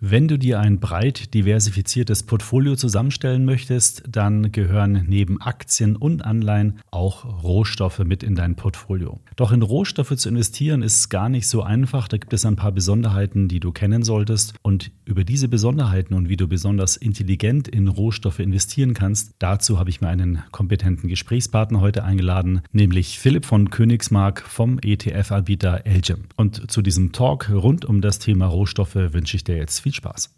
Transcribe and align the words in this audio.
Wenn 0.00 0.28
du 0.28 0.38
dir 0.38 0.60
ein 0.60 0.78
breit 0.78 1.34
diversifiziertes 1.34 2.22
Portfolio 2.22 2.76
zusammenstellen 2.76 3.44
möchtest, 3.44 4.04
dann 4.08 4.52
gehören 4.52 5.06
neben 5.08 5.40
Aktien 5.40 5.96
und 5.96 6.24
Anleihen 6.24 6.78
auch 6.92 7.42
Rohstoffe 7.42 7.98
mit 7.98 8.22
in 8.22 8.36
dein 8.36 8.54
Portfolio. 8.54 9.18
Doch 9.34 9.50
in 9.50 9.62
Rohstoffe 9.62 10.14
zu 10.14 10.28
investieren 10.28 10.82
ist 10.82 11.08
gar 11.08 11.28
nicht 11.28 11.48
so 11.48 11.64
einfach. 11.64 12.06
Da 12.06 12.16
gibt 12.16 12.32
es 12.32 12.46
ein 12.46 12.54
paar 12.54 12.70
Besonderheiten, 12.70 13.48
die 13.48 13.58
du 13.58 13.72
kennen 13.72 14.04
solltest. 14.04 14.54
Und 14.62 14.92
über 15.08 15.24
diese 15.24 15.48
Besonderheiten 15.48 16.14
und 16.14 16.28
wie 16.28 16.36
du 16.36 16.46
besonders 16.46 16.96
intelligent 16.96 17.66
in 17.66 17.88
Rohstoffe 17.88 18.38
investieren 18.38 18.92
kannst, 18.92 19.34
dazu 19.38 19.78
habe 19.78 19.90
ich 19.90 20.00
mir 20.00 20.08
einen 20.08 20.42
kompetenten 20.52 21.08
Gesprächspartner 21.08 21.80
heute 21.80 22.04
eingeladen, 22.04 22.60
nämlich 22.72 23.18
Philipp 23.18 23.46
von 23.46 23.70
Königsmark 23.70 24.42
vom 24.42 24.78
ETF-Anbieter 24.78 25.86
Elgem. 25.86 26.24
Und 26.36 26.70
zu 26.70 26.82
diesem 26.82 27.12
Talk 27.12 27.50
rund 27.50 27.86
um 27.86 28.02
das 28.02 28.18
Thema 28.18 28.46
Rohstoffe 28.46 28.94
wünsche 28.94 29.36
ich 29.36 29.44
dir 29.44 29.56
jetzt 29.56 29.80
viel 29.80 29.94
Spaß. 29.94 30.30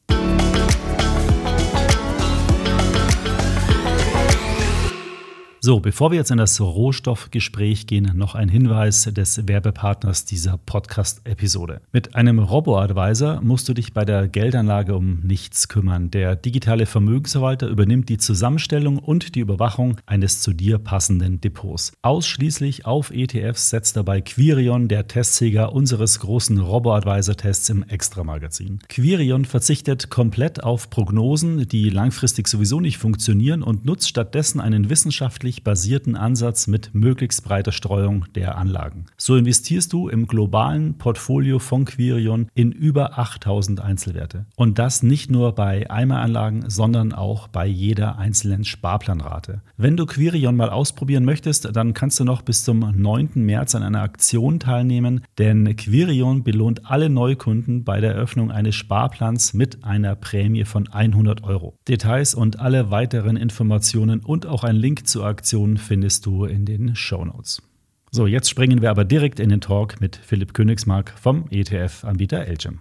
So, 5.63 5.79
bevor 5.79 6.11
wir 6.11 6.17
jetzt 6.17 6.31
in 6.31 6.39
das 6.39 6.59
Rohstoffgespräch 6.59 7.87
gehen, 7.87 8.13
noch 8.15 8.35
ein 8.35 8.49
Hinweis 8.49 9.05
des 9.05 9.47
Werbepartners 9.47 10.25
dieser 10.25 10.57
Podcast-Episode. 10.57 11.83
Mit 11.93 12.15
einem 12.15 12.39
Robo-Advisor 12.39 13.43
musst 13.43 13.69
du 13.69 13.75
dich 13.75 13.93
bei 13.93 14.07
der 14.07 14.27
Geldanlage 14.27 14.97
um 14.97 15.21
nichts 15.21 15.69
kümmern. 15.69 16.11
Der 16.11 16.35
digitale 16.35 16.87
Vermögensverwalter 16.87 17.69
übernimmt 17.69 18.09
die 18.09 18.17
Zusammenstellung 18.17 18.97
und 18.97 19.35
die 19.35 19.41
Überwachung 19.41 19.99
eines 20.07 20.41
zu 20.41 20.55
dir 20.55 20.79
passenden 20.79 21.43
Depots. 21.43 21.93
Ausschließlich 22.01 22.87
auf 22.87 23.11
ETFs 23.11 23.69
setzt 23.69 23.99
dabei 23.99 24.23
Quirion, 24.23 24.89
der 24.89 25.09
Testsieger 25.09 25.75
unseres 25.75 26.21
großen 26.21 26.59
Robo-Advisor-Tests 26.59 27.69
im 27.69 27.83
Extra-Magazin. 27.83 28.79
Quirion 28.89 29.45
verzichtet 29.45 30.09
komplett 30.09 30.65
auf 30.65 30.89
Prognosen, 30.89 31.69
die 31.69 31.91
langfristig 31.91 32.49
sowieso 32.49 32.81
nicht 32.81 32.97
funktionieren 32.97 33.63
und 33.63 33.85
nutzt 33.85 34.09
stattdessen 34.09 34.59
einen 34.59 34.89
wissenschaftlichen 34.89 35.50
wissenschaftlich 35.51 35.65
basierten 35.65 36.17
Ansatz 36.17 36.67
mit 36.67 36.91
möglichst 36.95 37.45
breiter 37.45 37.73
Streuung 37.73 38.27
der 38.35 38.57
Anlagen. 38.57 39.07
So 39.17 39.37
investierst 39.37 39.93
du 39.93 40.09
im 40.09 40.27
globalen 40.27 40.97
Portfolio 40.97 41.59
von 41.59 41.85
Quirion 41.85 42.49
in 42.55 42.73
über 42.73 43.19
8000 43.19 43.81
Einzelwerte. 43.81 44.47
Und 44.57 44.79
das 44.79 45.03
nicht 45.03 45.31
nur 45.31 45.55
bei 45.55 45.91
Eimeranlagen, 45.91 46.69
sondern 46.69 47.13
auch 47.13 47.49
bei 47.49 47.67
jeder 47.67 48.19
einzelnen 48.19 48.65
Sparplanrate. 48.65 49.63
Wenn 49.77 49.97
du 49.97 50.07
Quirion 50.07 50.57
mal 50.57 50.71
ausprobieren 50.71 51.25
möchtest, 51.25 51.75
dann 51.75 51.95
kannst 51.95 52.21
du 52.21 52.25
noch 52.25 52.43
bis 52.43 52.65
zum 52.65 52.81
9. 52.81 53.31
März 53.35 53.75
an 53.75 53.83
einer 53.83 54.03
Aktion 54.03 54.61
teilnehmen, 54.61 55.23
denn 55.39 55.77
Quirion 55.77 56.45
belohnt 56.45 56.91
alle 56.91 57.09
Neukunden 57.09 57.85
bei 57.85 58.01
der 58.01 58.15
Eröffnung 58.15 58.51
eines 58.51 58.77
Sparplans 58.77 59.55
mit 59.55 59.85
einer 59.85 60.15
Prämie 60.15 60.65
von 60.65 60.89
100 60.89 61.43
Euro. 61.45 61.75
Details 61.89 62.35
und 62.35 62.61
alle 62.61 62.91
weiteren 62.91 63.37
Informationen 63.37 64.21
und 64.21 64.47
auch 64.47 64.65
ein 64.65 64.77
Link 64.77 65.07
zur 65.07 65.25
Aktion 65.27 65.40
Aktionen 65.41 65.79
findest 65.79 66.27
du 66.27 66.45
in 66.45 66.67
den 66.67 66.95
Show 66.95 67.25
Notes. 67.25 67.63
So, 68.11 68.27
jetzt 68.27 68.51
springen 68.51 68.83
wir 68.83 68.91
aber 68.91 69.07
direkt 69.07 69.41
in 69.41 69.49
den 69.49 69.63
Talk 69.63 69.99
mit 69.99 70.17
Philipp 70.17 70.53
Königsmark 70.53 71.15
vom 71.19 71.47
ETF-Anbieter 71.51 72.47
Elgem. 72.47 72.81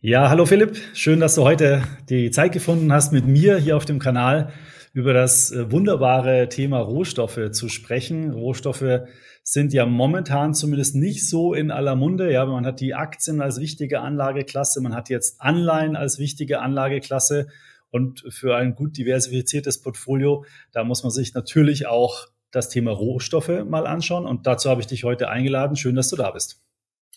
Ja, 0.00 0.28
hallo 0.28 0.44
Philipp, 0.44 0.76
schön, 0.94 1.20
dass 1.20 1.36
du 1.36 1.44
heute 1.44 1.84
die 2.08 2.32
Zeit 2.32 2.50
gefunden 2.50 2.92
hast, 2.92 3.12
mit 3.12 3.28
mir 3.28 3.56
hier 3.56 3.76
auf 3.76 3.84
dem 3.84 4.00
Kanal 4.00 4.50
über 4.92 5.12
das 5.12 5.52
äh, 5.52 5.70
wunderbare 5.70 6.48
Thema 6.48 6.80
Rohstoffe 6.80 7.52
zu 7.52 7.68
sprechen. 7.68 8.32
Rohstoffe 8.32 9.02
sind 9.44 9.72
ja 9.72 9.86
momentan 9.86 10.54
zumindest 10.54 10.96
nicht 10.96 11.28
so 11.28 11.54
in 11.54 11.70
aller 11.70 11.94
Munde. 11.94 12.32
Ja, 12.32 12.44
man 12.46 12.66
hat 12.66 12.80
die 12.80 12.94
Aktien 12.94 13.40
als 13.40 13.60
wichtige 13.60 14.00
Anlageklasse, 14.00 14.80
man 14.80 14.96
hat 14.96 15.08
jetzt 15.08 15.40
Anleihen 15.40 15.94
als 15.94 16.18
wichtige 16.18 16.58
Anlageklasse. 16.62 17.46
Und 17.92 18.24
für 18.30 18.56
ein 18.56 18.74
gut 18.74 18.96
diversifiziertes 18.96 19.80
Portfolio, 19.80 20.44
da 20.72 20.82
muss 20.82 21.04
man 21.04 21.12
sich 21.12 21.34
natürlich 21.34 21.86
auch 21.86 22.26
das 22.50 22.68
Thema 22.68 22.90
Rohstoffe 22.90 23.64
mal 23.66 23.86
anschauen. 23.86 24.26
Und 24.26 24.46
dazu 24.46 24.70
habe 24.70 24.80
ich 24.80 24.86
dich 24.86 25.04
heute 25.04 25.28
eingeladen. 25.28 25.76
Schön, 25.76 25.94
dass 25.94 26.08
du 26.08 26.16
da 26.16 26.30
bist. 26.30 26.60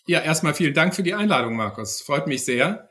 Ja, 0.06 0.20
erstmal 0.20 0.54
vielen 0.54 0.74
Dank 0.74 0.94
für 0.94 1.02
die 1.02 1.14
Einladung, 1.14 1.56
Markus. 1.56 2.02
Freut 2.02 2.26
mich 2.26 2.44
sehr. 2.44 2.88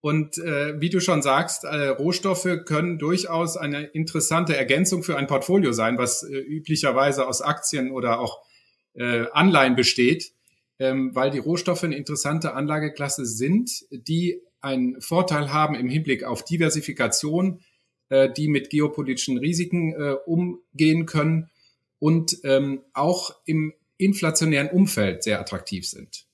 Und 0.00 0.38
äh, 0.38 0.80
wie 0.80 0.90
du 0.90 1.00
schon 1.00 1.22
sagst, 1.22 1.64
äh, 1.64 1.88
Rohstoffe 1.88 2.48
können 2.64 2.98
durchaus 2.98 3.56
eine 3.56 3.84
interessante 3.84 4.56
Ergänzung 4.56 5.02
für 5.02 5.16
ein 5.16 5.26
Portfolio 5.26 5.72
sein, 5.72 5.98
was 5.98 6.22
äh, 6.22 6.36
üblicherweise 6.36 7.26
aus 7.26 7.42
Aktien 7.42 7.92
oder 7.92 8.18
auch 8.18 8.42
äh, 8.94 9.26
Anleihen 9.32 9.76
besteht, 9.76 10.32
ähm, 10.78 11.14
weil 11.14 11.30
die 11.30 11.38
Rohstoffe 11.38 11.84
eine 11.84 11.96
interessante 11.96 12.54
Anlageklasse 12.54 13.24
sind, 13.24 13.70
die 13.90 14.40
einen 14.60 15.00
Vorteil 15.00 15.52
haben 15.52 15.74
im 15.74 15.88
Hinblick 15.88 16.24
auf 16.24 16.44
Diversifikation, 16.44 17.60
äh, 18.08 18.30
die 18.30 18.48
mit 18.48 18.70
geopolitischen 18.70 19.38
Risiken 19.38 19.92
äh, 19.92 20.16
umgehen 20.26 21.06
können 21.06 21.50
und 21.98 22.38
ähm, 22.44 22.82
auch 22.92 23.36
im 23.44 23.72
inflationären 23.98 24.68
Umfeld 24.68 25.22
sehr 25.22 25.40
attraktiv 25.40 25.86
sind. 25.86 26.24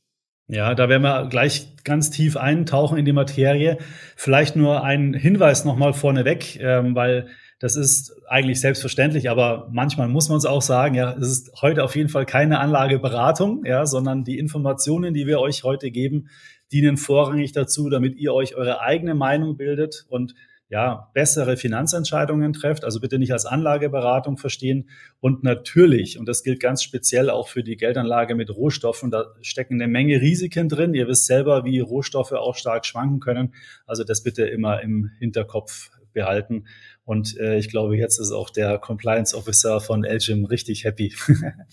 Ja, 0.48 0.76
da 0.76 0.88
werden 0.88 1.02
wir 1.02 1.26
gleich 1.28 1.74
ganz 1.82 2.10
tief 2.10 2.36
eintauchen 2.36 2.98
in 2.98 3.04
die 3.04 3.12
Materie. 3.12 3.78
Vielleicht 4.14 4.54
nur 4.54 4.84
ein 4.84 5.12
Hinweis 5.12 5.64
nochmal 5.64 5.92
vorneweg, 5.92 6.60
ähm, 6.60 6.94
weil 6.94 7.28
das 7.58 7.74
ist 7.74 8.12
eigentlich 8.28 8.60
selbstverständlich, 8.60 9.30
aber 9.30 9.68
manchmal 9.72 10.08
muss 10.08 10.28
man 10.28 10.38
es 10.38 10.44
auch 10.44 10.60
sagen, 10.60 10.94
ja, 10.94 11.12
es 11.14 11.28
ist 11.28 11.62
heute 11.62 11.82
auf 11.82 11.96
jeden 11.96 12.10
Fall 12.10 12.26
keine 12.26 12.60
Anlageberatung, 12.60 13.64
ja, 13.64 13.86
sondern 13.86 14.24
die 14.24 14.38
Informationen, 14.38 15.14
die 15.14 15.26
wir 15.26 15.40
euch 15.40 15.64
heute 15.64 15.90
geben, 15.90 16.28
dienen 16.72 16.96
vorrangig 16.96 17.52
dazu, 17.52 17.88
damit 17.88 18.16
ihr 18.16 18.32
euch 18.34 18.54
eure 18.56 18.80
eigene 18.80 19.14
Meinung 19.14 19.56
bildet 19.56 20.06
und 20.08 20.34
ja, 20.68 21.10
bessere 21.14 21.56
Finanzentscheidungen 21.56 22.52
trefft. 22.52 22.84
Also 22.84 23.00
bitte 23.00 23.18
nicht 23.18 23.32
als 23.32 23.46
Anlageberatung 23.46 24.36
verstehen. 24.36 24.90
Und 25.20 25.44
natürlich, 25.44 26.18
und 26.18 26.26
das 26.26 26.42
gilt 26.42 26.58
ganz 26.60 26.82
speziell 26.82 27.30
auch 27.30 27.48
für 27.48 27.62
die 27.62 27.76
Geldanlage 27.76 28.34
mit 28.34 28.50
Rohstoffen, 28.50 29.12
da 29.12 29.26
stecken 29.42 29.74
eine 29.74 29.86
Menge 29.86 30.20
Risiken 30.20 30.68
drin. 30.68 30.94
Ihr 30.94 31.06
wisst 31.06 31.26
selber, 31.26 31.64
wie 31.64 31.78
Rohstoffe 31.78 32.32
auch 32.32 32.56
stark 32.56 32.84
schwanken 32.84 33.20
können. 33.20 33.54
Also 33.86 34.02
das 34.02 34.24
bitte 34.24 34.44
immer 34.44 34.82
im 34.82 35.10
Hinterkopf 35.20 35.90
behalten. 36.12 36.64
Und 37.04 37.38
äh, 37.38 37.58
ich 37.58 37.68
glaube, 37.68 37.96
jetzt 37.96 38.18
ist 38.18 38.32
auch 38.32 38.50
der 38.50 38.78
Compliance 38.78 39.36
Officer 39.36 39.80
von 39.80 40.02
Elgin 40.02 40.46
richtig 40.46 40.82
happy. 40.84 41.14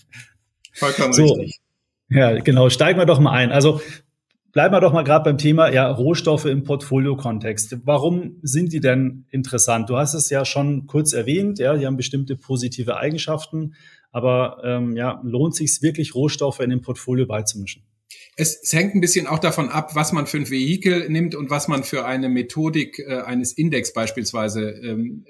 Vollkommen 0.72 1.12
so. 1.12 1.24
richtig. 1.24 1.58
Ja, 2.10 2.38
genau. 2.38 2.68
Steigen 2.68 2.98
wir 2.98 3.06
doch 3.06 3.18
mal 3.18 3.32
ein. 3.32 3.50
Also 3.50 3.80
Bleiben 4.54 4.72
wir 4.72 4.80
doch 4.80 4.92
mal 4.92 5.02
gerade 5.02 5.24
beim 5.24 5.36
Thema 5.36 5.72
ja, 5.72 5.90
Rohstoffe 5.90 6.44
im 6.44 6.62
Portfolio-Kontext. 6.62 7.78
Warum 7.82 8.38
sind 8.42 8.72
die 8.72 8.78
denn 8.78 9.26
interessant? 9.32 9.90
Du 9.90 9.96
hast 9.96 10.14
es 10.14 10.30
ja 10.30 10.44
schon 10.44 10.86
kurz 10.86 11.12
erwähnt, 11.12 11.58
ja, 11.58 11.76
die 11.76 11.84
haben 11.84 11.96
bestimmte 11.96 12.36
positive 12.36 12.96
Eigenschaften, 12.96 13.74
aber 14.12 14.62
ähm, 14.64 14.94
ja, 14.94 15.20
lohnt 15.24 15.56
sich 15.56 15.82
wirklich, 15.82 16.14
Rohstoffe 16.14 16.60
in 16.60 16.70
dem 16.70 16.82
Portfolio 16.82 17.26
beizumischen? 17.26 17.82
Es, 18.36 18.62
es 18.62 18.72
hängt 18.72 18.94
ein 18.94 19.00
bisschen 19.00 19.26
auch 19.26 19.40
davon 19.40 19.70
ab, 19.70 19.96
was 19.96 20.12
man 20.12 20.28
für 20.28 20.36
ein 20.36 20.48
Vehikel 20.48 21.08
nimmt 21.08 21.34
und 21.34 21.50
was 21.50 21.66
man 21.66 21.82
für 21.82 22.06
eine 22.06 22.28
Methodik 22.28 23.00
äh, 23.00 23.22
eines 23.22 23.54
Index 23.54 23.92
beispielsweise 23.92 24.70
ähm, 24.70 25.24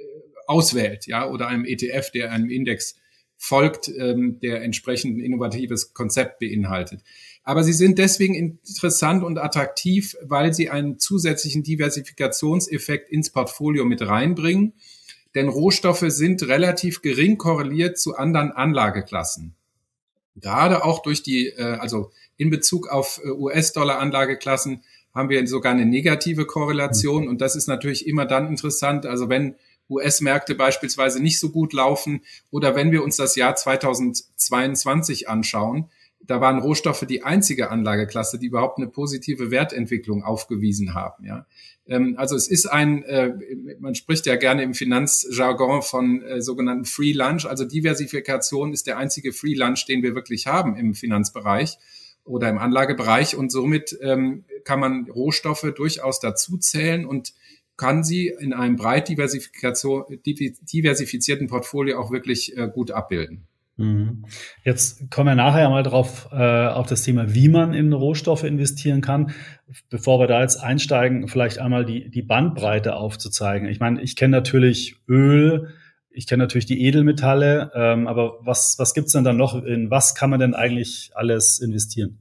auswählt, 0.47 1.07
ja, 1.07 1.27
oder 1.27 1.49
einem 1.49 1.65
ETF, 1.65 2.11
der 2.11 2.31
einem 2.31 2.51
Index 2.51 2.97
folgt, 3.37 3.89
ähm, 3.89 4.39
der 4.41 4.63
entsprechend 4.63 5.17
ein 5.17 5.21
innovatives 5.21 5.93
Konzept 5.95 6.39
beinhaltet. 6.39 7.01
Aber 7.45 7.63
sie 7.63 7.75
sind 7.75 7.99
deswegen 7.99 8.35
interessant 8.35 9.23
und 9.23 9.39
attraktiv, 9.39 10.17
weil 10.23 10.55
sie 10.55 10.71
einen 10.71 10.99
zusätzlichen 10.99 11.63
Diversifikationseffekt 11.63 13.11
ins 13.11 13.31
Portfolio 13.31 13.85
mit 13.85 14.01
reinbringen. 14.01 14.73
Denn 15.35 15.49
Rohstoffe 15.49 16.07
sind 16.09 16.43
relativ 16.45 17.03
gering 17.03 17.37
korreliert 17.37 17.99
zu 17.99 18.17
anderen 18.17 18.51
Anlageklassen. 18.51 19.55
Gerade 20.37 20.85
auch 20.85 21.03
durch 21.03 21.23
die, 21.23 21.49
äh, 21.49 21.77
also 21.79 22.11
in 22.37 22.51
Bezug 22.51 22.89
auf 22.89 23.21
äh, 23.23 23.29
US-Dollar-Anlageklassen 23.29 24.83
haben 25.15 25.29
wir 25.29 25.47
sogar 25.47 25.73
eine 25.73 25.87
negative 25.87 26.47
Korrelation. 26.47 27.29
Und 27.29 27.41
das 27.41 27.57
ist 27.57 27.69
natürlich 27.69 28.07
immer 28.07 28.27
dann 28.27 28.49
interessant. 28.49 29.07
Also 29.07 29.29
wenn 29.29 29.55
US-Märkte 29.91 30.55
beispielsweise 30.55 31.21
nicht 31.23 31.39
so 31.39 31.51
gut 31.51 31.73
laufen 31.73 32.23
oder 32.51 32.75
wenn 32.75 32.91
wir 32.91 33.05
uns 33.05 33.17
das 33.17 33.37
Jahr 33.37 33.55
2022 33.55 35.29
anschauen, 35.29 35.91
da 36.27 36.41
waren 36.41 36.59
Rohstoffe 36.59 37.07
die 37.07 37.23
einzige 37.23 37.71
Anlageklasse, 37.71 38.39
die 38.39 38.47
überhaupt 38.47 38.79
eine 38.79 38.89
positive 38.89 39.51
Wertentwicklung 39.51 40.23
aufgewiesen 40.23 40.95
haben. 40.95 41.25
Ja. 41.25 41.47
Ähm, 41.87 42.15
also 42.19 42.37
es 42.37 42.49
ist 42.49 42.67
ein, 42.67 43.03
äh, 43.05 43.33
man 43.79 43.95
spricht 43.95 44.27
ja 44.27 44.37
gerne 44.37 44.63
im 44.63 44.75
Finanzjargon 44.75 45.83
von 45.83 46.23
äh, 46.23 46.41
sogenannten 46.41 46.85
Free 46.85 47.13
Lunch. 47.13 47.47
Also 47.47 47.65
Diversifikation 47.65 48.73
ist 48.73 48.87
der 48.87 48.99
einzige 48.99 49.33
Free 49.33 49.55
Lunch, 49.55 49.87
den 49.87 50.03
wir 50.03 50.15
wirklich 50.15 50.47
haben 50.47 50.77
im 50.77 50.95
Finanzbereich 50.95 51.79
oder 52.25 52.49
im 52.49 52.59
Anlagebereich. 52.59 53.37
Und 53.37 53.53
somit 53.53 53.99
ähm, 54.01 54.45
kann 54.65 54.81
man 54.81 55.11
Rohstoffe 55.11 55.73
durchaus 55.77 56.21
dazu 56.21 56.57
zählen 56.57 57.07
und 57.07 57.35
kann 57.77 58.05
sie 58.05 58.33
in 58.39 58.53
einem 58.53 58.77
breit 58.77 59.09
diversifizierten 59.09 61.49
Portfolio 61.49 62.01
auch 62.01 62.13
wirklich 62.13 62.57
äh, 62.57 62.71
gut 62.73 62.93
abbilden. 62.93 63.49
Mhm. 63.77 64.25
Jetzt 64.65 65.11
kommen 65.11 65.29
wir 65.29 65.35
nachher 65.35 65.69
mal 65.69 65.83
drauf 65.83 66.29
äh, 66.33 66.67
auf 66.67 66.87
das 66.87 67.03
Thema, 67.03 67.35
wie 67.35 67.49
man 67.49 67.75
in 67.75 67.93
Rohstoffe 67.93 68.45
investieren 68.45 69.01
kann. 69.01 69.33
Bevor 69.91 70.21
wir 70.21 70.27
da 70.29 70.43
jetzt 70.43 70.63
einsteigen, 70.63 71.27
vielleicht 71.27 71.59
einmal 71.59 71.85
die, 71.85 72.09
die 72.11 72.23
Bandbreite 72.23 72.95
aufzuzeigen. 72.95 73.69
Ich 73.69 73.81
meine, 73.81 74.01
ich 74.01 74.15
kenne 74.15 74.37
natürlich 74.37 74.97
Öl, 75.09 75.71
ich 76.11 76.29
kenne 76.29 76.45
natürlich 76.45 76.67
die 76.67 76.85
Edelmetalle, 76.85 77.73
ähm, 77.75 78.07
aber 78.07 78.39
was, 78.43 78.79
was 78.79 78.95
gibt's 78.95 79.13
denn 79.13 79.25
dann 79.25 79.37
noch? 79.37 79.61
In 79.65 79.91
was 79.91 80.15
kann 80.15 80.31
man 80.31 80.39
denn 80.39 80.55
eigentlich 80.55 81.11
alles 81.15 81.59
investieren? 81.59 82.21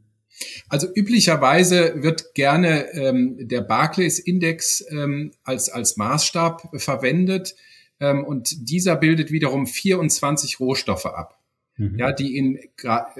Also 0.68 0.88
üblicherweise 0.94 2.02
wird 2.02 2.34
gerne 2.34 2.92
ähm, 2.94 3.38
der 3.40 3.62
Barclays-Index 3.62 4.86
ähm, 4.90 5.32
als, 5.44 5.70
als 5.70 5.96
Maßstab 5.98 6.70
verwendet 6.82 7.56
ähm, 8.00 8.24
und 8.24 8.70
dieser 8.70 8.96
bildet 8.96 9.32
wiederum 9.32 9.68
24 9.68 10.60
Rohstoffe 10.60 11.06
ab. 11.06 11.43
Mhm. 11.78 11.98
Ja, 11.98 12.12
die 12.12 12.38
in 12.38 12.60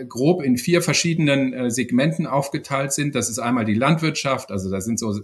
grob 0.08 0.44
in 0.44 0.58
vier 0.58 0.82
verschiedenen 0.82 1.54
äh, 1.54 1.72
Segmenten 1.72 2.28
aufgeteilt 2.28 2.94
sind. 2.94 3.16
Das 3.16 3.30
ist 3.30 3.40
einmal 3.40 3.66
die 3.66 3.74
Landwirtschaft, 3.74 4.52
also 4.52 4.70
da 4.70 4.80
sind 4.82 5.00
so 5.00 5.20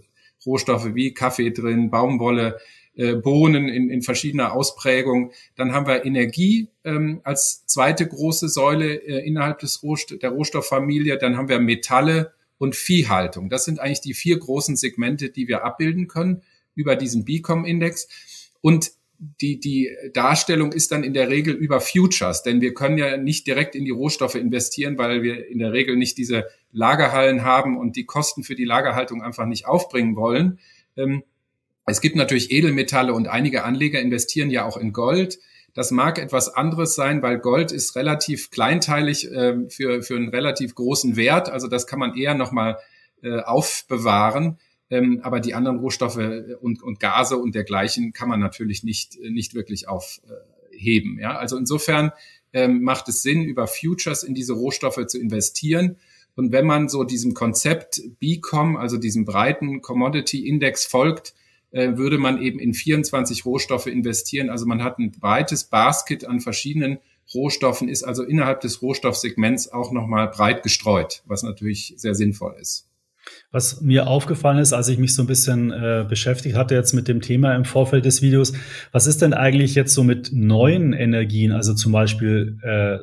Rohstoffe 0.46 0.96
wie 0.96 1.14
Kaffee 1.14 1.52
drin, 1.52 1.90
Baumwolle, 1.90 2.58
äh, 2.96 3.16
Bohnen 3.16 3.68
in, 3.68 3.90
in 3.90 4.02
verschiedener 4.02 4.54
Ausprägung. 4.54 5.31
Dann 5.56 5.74
haben 5.74 5.86
wir 5.86 6.06
Energie 6.06 6.70
ähm, 6.84 7.22
als 7.24 7.66
zweite 7.66 8.08
große 8.08 8.50
Säule 8.50 8.96
äh, 8.96 9.26
innerhalb 9.26 9.60
des 9.60 9.84
Rohst 9.84 10.22
der 10.22 10.30
Rohstofffamilie. 10.31 11.18
Dann 11.18 11.38
haben 11.38 11.50
wir 11.50 11.60
Metalle 11.60 12.34
und 12.58 12.76
Viehhaltung. 12.76 13.50
Das 13.50 13.64
sind 13.64 13.80
eigentlich 13.80 14.02
die 14.02 14.14
vier 14.14 14.38
großen 14.38 14.76
Segmente, 14.76 15.30
die 15.30 15.48
wir 15.48 15.64
abbilden 15.64 16.08
können 16.08 16.42
über 16.76 16.96
diesen 16.96 17.26
BICOM-Index. 17.26 18.08
Und 18.62 18.92
die, 19.19 19.60
die 19.60 19.89
Darstellung 20.13 20.71
ist 20.71 20.94
dann 20.94 21.04
in 21.04 21.13
der 21.13 21.30
Regel 21.30 21.54
über 21.54 21.81
Futures, 21.81 22.42
denn 22.42 22.62
wir 22.62 22.74
können 22.74 22.98
ja 22.98 23.18
nicht 23.18 23.45
direkt 23.48 23.75
in 23.75 23.83
die 23.83 23.92
Rohstoffe 23.92 24.36
investieren, 24.36 24.98
weil 24.98 25.21
wir 25.24 25.48
in 25.48 25.60
der 25.60 25.74
Regel 25.74 25.98
nicht 25.98 26.18
diese 26.18 26.45
Lagerhallen 26.71 27.44
haben 27.44 27.77
und 27.77 27.98
die 27.98 28.06
Kosten 28.06 28.44
für 28.44 28.56
die 28.56 28.63
Lagerhaltung 28.63 29.21
einfach 29.21 29.45
nicht 29.45 29.68
aufbringen 29.68 30.16
wollen. 30.16 30.60
Ähm, 30.95 31.24
es 31.86 32.00
gibt 32.00 32.16
natürlich 32.16 32.51
Edelmetalle 32.51 33.13
und 33.13 33.27
einige 33.27 33.66
Anleger 33.66 34.00
investieren 34.00 34.50
ja 34.50 34.63
auch 34.63 34.77
in 34.77 34.94
Gold. 34.94 35.39
Das 35.74 35.92
mag 35.92 36.18
etwas 36.18 36.54
anderes 36.56 36.95
sein, 36.95 37.21
weil 37.21 37.39
Gold 37.39 37.71
ist 37.71 37.95
relativ 37.95 38.51
kleinteilig 38.51 39.30
äh, 39.31 39.69
für, 39.69 40.01
für 40.01 40.16
einen 40.16 40.30
relativ 40.30 40.75
großen 40.75 41.18
Wert. 41.18 41.50
Also 41.50 41.68
das 41.68 41.88
kann 41.88 42.00
man 42.00 42.16
eher 42.16 42.36
nochmal 42.36 42.77
äh, 43.21 43.39
aufbewahren. 43.42 44.60
Ähm, 44.89 45.19
aber 45.21 45.39
die 45.39 45.53
anderen 45.53 45.80
Rohstoffe 45.80 46.18
äh, 46.18 46.56
und, 46.59 46.81
und 46.81 47.00
Gase 47.00 47.38
und 47.38 47.56
dergleichen 47.56 48.13
kann 48.13 48.30
man 48.30 48.39
natürlich 48.39 48.83
nicht, 48.83 49.18
äh, 49.18 49.30
nicht 49.30 49.53
wirklich 49.53 49.88
aufheben. 49.88 51.19
Ja? 51.19 51.38
Also 51.38 51.57
insofern 51.57 52.12
ähm, 52.53 52.81
macht 52.81 53.07
es 53.07 53.21
Sinn, 53.21 53.44
über 53.44 53.68
Futures 53.68 54.24
in 54.24 54.33
diese 54.33 54.53
Rohstoffe 54.53 55.06
zu 55.07 55.19
investieren. 55.19 55.97
Und 56.36 56.51
wenn 56.51 56.65
man 56.65 56.89
so 56.89 57.03
diesem 57.03 57.33
Konzept 57.33 58.01
BCOM, 58.19 58.77
also 58.77 58.97
diesem 58.97 59.25
breiten 59.25 59.81
Commodity 59.81 60.47
Index 60.47 60.86
folgt, 60.86 61.33
äh, 61.71 61.97
würde 61.97 62.18
man 62.18 62.42
eben 62.42 62.59
in 62.59 62.74
24 62.74 63.45
Rohstoffe 63.45 63.88
investieren. 63.88 64.50
Also 64.50 64.65
man 64.65 64.83
hat 64.83 64.97
ein 64.97 65.12
breites 65.12 65.65
Basket 65.65 66.25
an 66.25 66.39
verschiedenen 66.39 66.97
Rohstoffen, 67.33 67.89
ist 67.89 68.03
also 68.03 68.24
innerhalb 68.24 68.62
des 68.62 68.81
Rohstoffsegments 68.81 69.71
auch 69.71 69.92
nochmal 69.92 70.30
breit 70.30 70.63
gestreut, 70.63 71.21
was 71.27 71.44
natürlich 71.44 71.94
sehr 71.97 72.15
sinnvoll 72.15 72.56
ist. 72.59 72.88
Was 73.52 73.81
mir 73.81 74.08
aufgefallen 74.08 74.60
ist, 74.60 74.74
als 74.74 74.90
ich 74.90 75.00
mich 75.00 75.16
so 75.16 75.24
ein 75.24 75.28
bisschen 75.28 75.72
äh, 75.72 76.06
beschäftigt 76.08 76.56
hatte 76.56 76.76
jetzt 76.76 76.94
mit 76.94 77.08
dem 77.08 77.22
Thema 77.22 77.56
im 77.56 77.66
Vorfeld 77.66 78.06
des 78.06 78.22
Videos, 78.22 78.54
was 78.92 79.08
ist 79.08 79.22
denn 79.22 79.34
eigentlich 79.34 79.74
jetzt 79.74 79.94
so 79.94 80.04
mit 80.04 80.31
neuen 80.31 80.94
Energien, 80.94 81.52
also 81.52 81.74
zum 81.74 81.92
Beispiel 81.92 82.60
äh, 82.62 83.00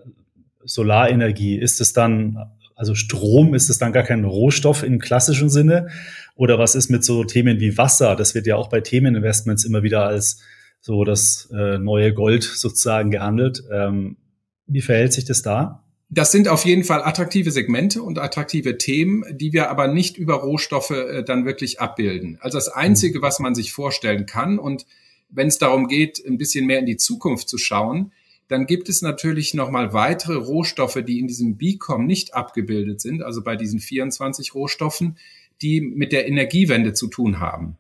Solarenergie? 0.65 1.57
Ist 1.57 1.81
es 1.81 1.93
dann, 1.93 2.39
also 2.77 2.95
Strom, 2.95 3.55
ist 3.55 3.71
es 3.71 3.79
dann 3.79 3.93
gar 3.93 4.05
kein 4.05 4.25
Rohstoff 4.25 4.85
im 4.85 5.01
klassischen 5.01 5.51
Sinne? 5.51 5.89
Oder 6.37 6.59
was 6.59 6.75
ist 6.75 6.91
mit 6.91 7.05
so 7.05 7.25
Themen 7.25 7.59
wie 7.59 7.77
Wasser? 7.77 8.15
Das 8.15 8.35
wird 8.35 8.47
ja 8.47 8.57
auch 8.57 8.69
bei 8.69 8.81
Themeninvestments 8.81 9.65
immer 9.65 9.83
wieder 9.83 10.05
als 10.05 10.43
so 10.81 11.03
das 11.03 11.49
äh, 11.53 11.79
neue 11.79 12.15
Gold 12.15 12.45
sozusagen 12.45 13.11
gehandelt. 13.11 13.65
Ähm, 13.73 14.17
wie 14.69 14.83
verhält 14.83 15.13
sich 15.13 15.25
das 15.25 15.43
da? 15.43 15.86
Das 16.09 16.31
sind 16.31 16.47
auf 16.47 16.65
jeden 16.65 16.85
Fall 16.85 17.03
attraktive 17.03 17.51
Segmente 17.51 18.01
und 18.03 18.19
attraktive 18.19 18.79
Themen, 18.79 19.25
die 19.37 19.53
wir 19.53 19.71
aber 19.71 19.89
nicht 19.89 20.17
über 20.17 20.35
Rohstoffe 20.35 20.91
äh, 20.91 21.25
dann 21.25 21.45
wirklich 21.45 21.81
abbilden. 21.81 22.39
Also 22.41 22.59
das 22.59 22.69
Einzige, 22.69 23.23
was 23.23 23.41
man 23.41 23.55
sich 23.55 23.73
vorstellen 23.73 24.27
kann 24.27 24.59
und 24.59 24.87
wenn 25.29 25.49
es 25.49 25.59
darum 25.59 25.89
geht, 25.89 26.25
ein 26.25 26.39
bisschen 26.39 26.67
mehr 26.67 26.79
in 26.79 26.87
die 26.87 26.97
Zukunft 26.97 27.49
zu 27.49 27.59
schauen, 27.59 28.13
dann 28.49 28.67
gibt 28.67 28.89
es 28.89 29.03
natürlich 29.03 29.55
nochmal 29.55 29.93
weitere 29.93 30.37
Rohstoffe, 30.37 31.03
die 31.05 31.19
in 31.19 31.27
diesem 31.27 31.57
BICOM 31.57 32.07
nicht 32.07 32.35
abgebildet 32.35 33.01
sind, 33.01 33.23
also 33.23 33.43
bei 33.43 33.57
diesen 33.57 33.81
24 33.81 34.55
Rohstoffen, 34.55 35.19
die 35.63 35.81
mit 35.81 36.13
der 36.13 36.29
Energiewende 36.29 36.93
zu 36.93 37.09
tun 37.09 37.41
haben. 37.41 37.77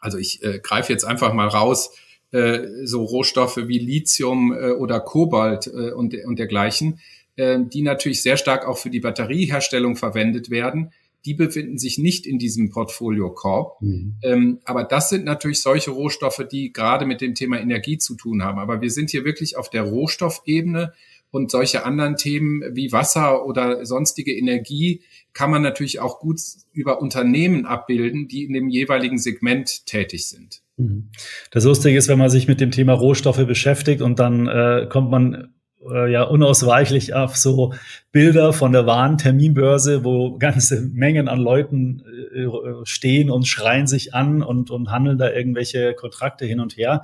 Also 0.00 0.16
ich 0.16 0.42
äh, 0.42 0.60
greife 0.62 0.92
jetzt 0.92 1.04
einfach 1.04 1.34
mal 1.34 1.48
raus, 1.48 1.90
äh, 2.30 2.60
so 2.84 3.04
Rohstoffe 3.04 3.58
wie 3.66 3.78
Lithium 3.78 4.52
äh, 4.52 4.70
oder 4.70 5.00
Kobalt 5.00 5.66
äh, 5.66 5.92
und, 5.92 6.14
und 6.24 6.38
dergleichen 6.38 7.00
die 7.36 7.82
natürlich 7.82 8.22
sehr 8.22 8.36
stark 8.36 8.66
auch 8.66 8.78
für 8.78 8.90
die 8.90 9.00
Batterieherstellung 9.00 9.96
verwendet 9.96 10.50
werden, 10.50 10.92
die 11.24 11.34
befinden 11.34 11.78
sich 11.78 11.98
nicht 11.98 12.26
in 12.26 12.38
diesem 12.38 12.70
Portfolio 12.70 13.30
Korb. 13.30 13.80
Mhm. 13.80 14.16
Ähm, 14.22 14.58
aber 14.64 14.84
das 14.84 15.08
sind 15.08 15.24
natürlich 15.24 15.62
solche 15.62 15.90
Rohstoffe, 15.90 16.46
die 16.50 16.72
gerade 16.72 17.06
mit 17.06 17.20
dem 17.20 17.34
Thema 17.34 17.60
Energie 17.60 17.98
zu 17.98 18.14
tun 18.14 18.42
haben. 18.42 18.58
Aber 18.58 18.82
wir 18.82 18.90
sind 18.90 19.10
hier 19.10 19.24
wirklich 19.24 19.56
auf 19.56 19.70
der 19.70 19.82
Rohstoffebene 19.82 20.92
und 21.30 21.50
solche 21.50 21.84
anderen 21.84 22.16
Themen 22.16 22.62
wie 22.76 22.92
Wasser 22.92 23.44
oder 23.46 23.84
sonstige 23.86 24.36
Energie 24.36 25.02
kann 25.32 25.50
man 25.50 25.62
natürlich 25.62 25.98
auch 25.98 26.20
gut 26.20 26.38
über 26.72 27.00
Unternehmen 27.00 27.64
abbilden, 27.64 28.28
die 28.28 28.44
in 28.44 28.52
dem 28.52 28.68
jeweiligen 28.68 29.18
Segment 29.18 29.86
tätig 29.86 30.28
sind. 30.28 30.62
Mhm. 30.76 31.08
Das 31.50 31.64
Lustige 31.64 31.96
ist, 31.96 32.08
wenn 32.08 32.18
man 32.18 32.30
sich 32.30 32.46
mit 32.46 32.60
dem 32.60 32.70
Thema 32.70 32.92
Rohstoffe 32.92 33.44
beschäftigt 33.46 34.02
und 34.02 34.18
dann 34.18 34.46
äh, 34.46 34.86
kommt 34.88 35.10
man 35.10 35.53
äh, 35.90 36.10
ja 36.10 36.22
unausweichlich 36.22 37.14
auf 37.14 37.36
so 37.36 37.74
Bilder 38.12 38.52
von 38.52 38.72
der 38.72 38.86
wahren 38.86 39.18
Terminbörse, 39.18 40.04
wo 40.04 40.38
ganze 40.38 40.80
Mengen 40.80 41.28
an 41.28 41.40
Leuten 41.40 42.02
äh, 42.34 42.46
stehen 42.84 43.30
und 43.30 43.46
schreien 43.46 43.86
sich 43.86 44.14
an 44.14 44.42
und, 44.42 44.70
und 44.70 44.90
handeln 44.90 45.18
da 45.18 45.30
irgendwelche 45.30 45.94
Kontrakte 45.94 46.44
hin 46.44 46.60
und 46.60 46.76
her. 46.76 47.02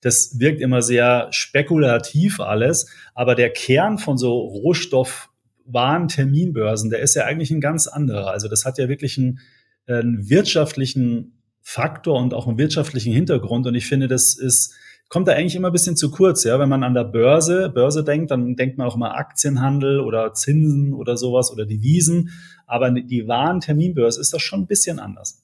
Das 0.00 0.38
wirkt 0.38 0.60
immer 0.60 0.82
sehr 0.82 1.28
spekulativ 1.30 2.40
alles, 2.40 2.88
aber 3.14 3.34
der 3.34 3.50
Kern 3.50 3.98
von 3.98 4.16
so 4.16 4.38
Rohstoff 4.38 5.30
wahren 5.64 6.08
Terminbörsen, 6.08 6.90
der 6.90 7.00
ist 7.00 7.14
ja 7.14 7.24
eigentlich 7.24 7.50
ein 7.50 7.60
ganz 7.60 7.86
anderer. 7.86 8.30
Also 8.30 8.48
das 8.48 8.64
hat 8.64 8.78
ja 8.78 8.88
wirklich 8.88 9.18
einen, 9.18 9.40
einen 9.86 10.28
wirtschaftlichen 10.30 11.38
Faktor 11.60 12.18
und 12.18 12.32
auch 12.32 12.46
einen 12.46 12.56
wirtschaftlichen 12.56 13.12
Hintergrund. 13.12 13.66
Und 13.66 13.74
ich 13.74 13.86
finde, 13.86 14.08
das 14.08 14.34
ist 14.34 14.74
kommt 15.08 15.26
da 15.28 15.32
eigentlich 15.32 15.56
immer 15.56 15.68
ein 15.68 15.72
bisschen 15.72 15.96
zu 15.96 16.10
kurz, 16.10 16.44
ja. 16.44 16.58
Wenn 16.58 16.68
man 16.68 16.82
an 16.82 16.94
der 16.94 17.04
Börse, 17.04 17.70
Börse 17.70 18.04
denkt, 18.04 18.30
dann 18.30 18.56
denkt 18.56 18.78
man 18.78 18.86
auch 18.86 18.96
immer 18.96 19.16
Aktienhandel 19.16 20.00
oder 20.00 20.34
Zinsen 20.34 20.92
oder 20.92 21.16
sowas 21.16 21.50
oder 21.50 21.64
Devisen. 21.64 22.30
Aber 22.66 22.90
die 22.90 23.26
wahren 23.26 23.60
Terminbörse 23.60 24.20
ist 24.20 24.32
das 24.32 24.42
schon 24.42 24.60
ein 24.60 24.66
bisschen 24.66 24.98
anders. 24.98 25.42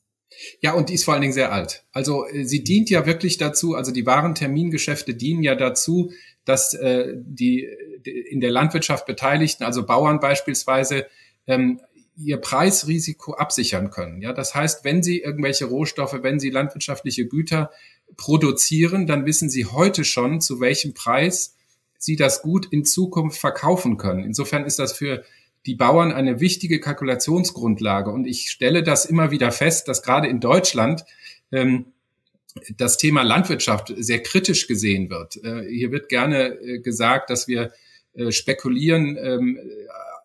Ja, 0.61 0.75
und 0.75 0.88
die 0.88 0.94
ist 0.94 1.04
vor 1.04 1.14
allen 1.14 1.23
Dingen 1.23 1.33
sehr 1.33 1.52
alt. 1.52 1.85
Also 1.92 2.26
äh, 2.26 2.44
sie 2.44 2.64
dient 2.64 2.90
ja 2.90 3.06
wirklich 3.06 3.38
dazu, 3.38 3.75
also 3.75 3.92
die 3.92 4.04
wahren 4.04 4.35
Termingeschäfte 4.35 5.14
dienen 5.14 5.42
ja 5.42 5.54
dazu, 5.54 6.11
dass 6.44 6.75
äh, 6.75 7.14
die, 7.16 7.68
die 8.04 8.11
in 8.11 8.40
der 8.40 8.50
Landwirtschaft 8.50 9.06
Beteiligten, 9.06 9.64
also 9.64 9.87
Bauern 9.87 10.21
beispielsweise, 10.21 11.06
ähm, 11.47 11.80
ihr 12.16 12.37
Preisrisiko 12.37 13.35
absichern 13.35 13.90
können. 13.90 14.23
Ja, 14.23 14.33
das 14.33 14.54
heißt, 14.54 14.85
wenn 14.85 15.02
sie 15.02 15.21
irgendwelche 15.21 15.64
Rohstoffe, 15.64 16.23
wenn 16.23 16.38
sie 16.38 16.50
landwirtschaftliche 16.50 17.26
Güter 17.26 17.71
produzieren, 18.16 19.06
dann 19.06 19.26
wissen 19.26 19.50
Sie 19.50 19.66
heute 19.66 20.04
schon, 20.04 20.40
zu 20.40 20.61
welchem 20.61 20.94
Preis 20.94 21.56
Sie 21.99 22.16
das 22.16 22.42
gut 22.42 22.66
in 22.70 22.84
Zukunft 22.84 23.38
verkaufen 23.38 23.96
können. 23.96 24.25
Insofern 24.25 24.64
ist 24.64 24.78
das 24.78 24.92
für 24.92 25.25
die 25.66 25.75
Bauern 25.75 26.12
eine 26.12 26.40
wichtige 26.40 26.80
Kalkulationsgrundlage. 26.80 28.11
Und 28.11 28.26
ich 28.26 28.50
stelle 28.50 28.82
das 28.82 29.06
immer 29.06 29.30
wieder 29.30 29.50
fest, 29.50 29.88
dass 29.88 30.02
gerade 30.02 30.28
in 30.28 30.40
Deutschland 30.40 31.04
ähm, 31.50 31.87
das 32.76 32.99
Thema 32.99 33.23
Landwirtschaft 33.23 33.92
sehr 33.96 34.23
kritisch 34.23 34.66
gesehen 34.66 35.11
wird. 35.11 35.42
Äh, 35.42 35.66
hier 35.68 35.90
wird 35.90 36.08
gerne 36.08 36.54
äh, 36.61 36.78
gesagt, 36.80 37.30
dass 37.30 37.49
wir 37.49 37.73
äh, 38.14 38.30
spekulieren 38.30 39.16
ähm, 39.20 39.58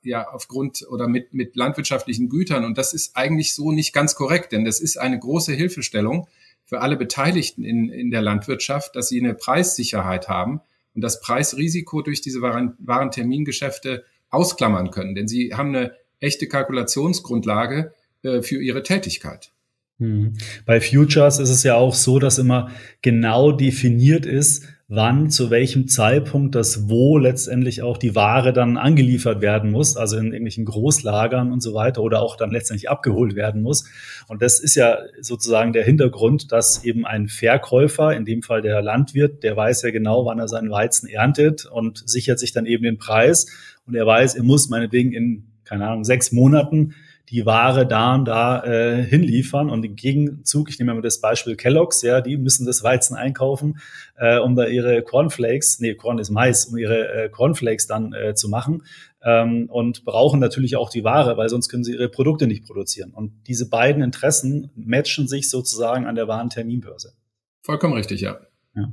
ja 0.03 0.27
aufgrund 0.29 0.86
oder 0.89 1.07
mit, 1.07 1.33
mit 1.33 1.55
landwirtschaftlichen 1.55 2.29
Gütern. 2.29 2.65
Und 2.65 2.77
das 2.77 2.93
ist 2.93 3.15
eigentlich 3.15 3.55
so 3.55 3.71
nicht 3.71 3.93
ganz 3.93 4.15
korrekt, 4.15 4.51
denn 4.51 4.65
das 4.65 4.79
ist 4.79 4.98
eine 4.98 5.17
große 5.17 5.53
Hilfestellung 5.53 6.27
für 6.69 6.81
alle 6.81 6.97
Beteiligten 6.97 7.63
in, 7.63 7.89
in 7.89 8.11
der 8.11 8.21
Landwirtschaft, 8.21 8.95
dass 8.95 9.09
sie 9.09 9.19
eine 9.19 9.33
Preissicherheit 9.33 10.29
haben 10.29 10.61
und 10.93 11.01
das 11.01 11.19
Preisrisiko 11.19 12.03
durch 12.03 12.21
diese 12.21 12.41
Waren, 12.43 12.75
Warentermingeschäfte 12.77 14.05
ausklammern 14.29 14.91
können. 14.91 15.15
Denn 15.15 15.27
sie 15.27 15.55
haben 15.55 15.75
eine 15.75 15.93
echte 16.19 16.47
Kalkulationsgrundlage 16.47 17.91
äh, 18.21 18.43
für 18.43 18.61
ihre 18.61 18.83
Tätigkeit. 18.83 19.51
Hm. 19.97 20.35
Bei 20.67 20.79
Futures 20.79 21.39
ist 21.39 21.49
es 21.49 21.63
ja 21.63 21.73
auch 21.73 21.95
so, 21.95 22.19
dass 22.19 22.38
immer 22.38 22.69
genau 23.01 23.51
definiert 23.51 24.27
ist, 24.27 24.65
wann, 24.91 25.29
zu 25.29 25.51
welchem 25.51 25.88
Zeitpunkt 25.88 26.55
das 26.55 26.89
wo 26.89 27.19
letztendlich 27.19 27.84
auch 27.84 27.98
die 28.00 28.15
Ware 28.15 28.53
dann 28.53 28.75
angeliefert 28.75 29.39
werden 29.39 29.69
muss, 29.69 29.96
also 29.96 30.17
in 30.17 30.25
irgendwelchen 30.25 30.65
Großlagern 30.65 31.53
und 31.53 31.62
so 31.62 31.75
weiter 31.75 32.01
oder 32.01 32.24
auch 32.24 32.36
dann 32.36 32.50
letztendlich 32.50 32.89
abgeholt 32.89 33.36
werden 33.36 33.62
muss. 33.62 33.86
Und 34.27 34.41
das 34.41 34.60
ist 34.60 34.74
ja 34.74 34.98
sozusagen 35.22 35.74
der 35.74 35.84
Hintergrund, 35.84 36.51
dass 36.51 36.84
eben 36.84 37.05
ein 37.05 37.27
Verkäufer, 37.27 38.15
in 38.15 38.25
dem 38.25 38.41
Fall 38.41 38.63
der 38.63 38.81
Landwirt, 38.81 39.43
der 39.43 39.55
weiß 39.55 39.84
ja 39.84 39.91
genau, 39.91 40.25
wann 40.25 40.39
er 40.39 40.48
seinen 40.48 40.72
Weizen 40.72 41.08
erntet 41.08 41.67
und 41.67 42.01
sichert 42.10 42.39
sich 42.39 42.51
dann 42.51 42.65
eben 42.65 42.84
den 42.84 42.98
Preis. 42.98 43.46
Und 43.86 43.93
er 43.93 44.08
weiß, 44.08 44.36
er 44.36 44.43
muss 44.43 44.69
meinetwegen 44.69 45.13
in, 45.13 45.43
keine 45.65 45.88
Ahnung, 45.88 46.03
sechs 46.03 46.31
Monaten 46.31 46.96
die 47.29 47.45
Ware 47.45 47.86
da 47.86 48.15
und 48.15 48.25
da 48.25 48.63
äh, 48.63 49.03
hinliefern. 49.03 49.69
Und 49.69 49.86
im 49.86 49.95
Gegenzug, 49.95 50.69
ich 50.69 50.79
nehme 50.79 50.93
mal 50.93 51.01
das 51.01 51.21
Beispiel 51.21 51.55
Kellogg's, 51.55 52.01
ja, 52.01 52.21
die 52.21 52.38
müssen 52.38 52.65
das 52.65 52.83
Weizen 52.83 53.15
einkaufen, 53.15 53.79
äh, 54.17 54.39
um 54.39 54.55
da 54.55 54.65
ihre 54.65 55.03
Cornflakes, 55.03 55.79
nee, 55.79 55.95
Corn 55.95 56.19
ist 56.19 56.31
Mais, 56.31 56.65
um 56.65 56.77
ihre 56.77 57.25
äh, 57.25 57.29
Cornflakes 57.29 57.88
dann 57.88 58.13
äh, 58.13 58.33
zu 58.33 58.50
machen. 58.50 58.83
Ähm, 59.21 59.69
und 59.69 60.05
brauchen 60.05 60.39
natürlich 60.39 60.77
auch 60.77 60.89
die 60.89 61.03
Ware, 61.03 61.38
weil 61.38 61.50
sonst 61.50 61.69
können 61.69 61.83
sie 61.83 61.93
ihre 61.93 62.09
Produkte 62.09 62.48
nicht 62.48 62.65
produzieren. 62.65 63.12
Und 63.13 63.33
diese 63.48 63.69
beiden 63.69 64.01
Interessen 64.01 64.71
matchen 64.75 65.27
sich 65.27 65.50
sozusagen 65.50 66.05
an 66.07 66.15
der 66.15 66.27
Warenterminbörse. 66.27 67.13
Vollkommen 67.62 67.93
richtig, 67.93 68.21
ja. 68.21 68.39
ja. 68.75 68.91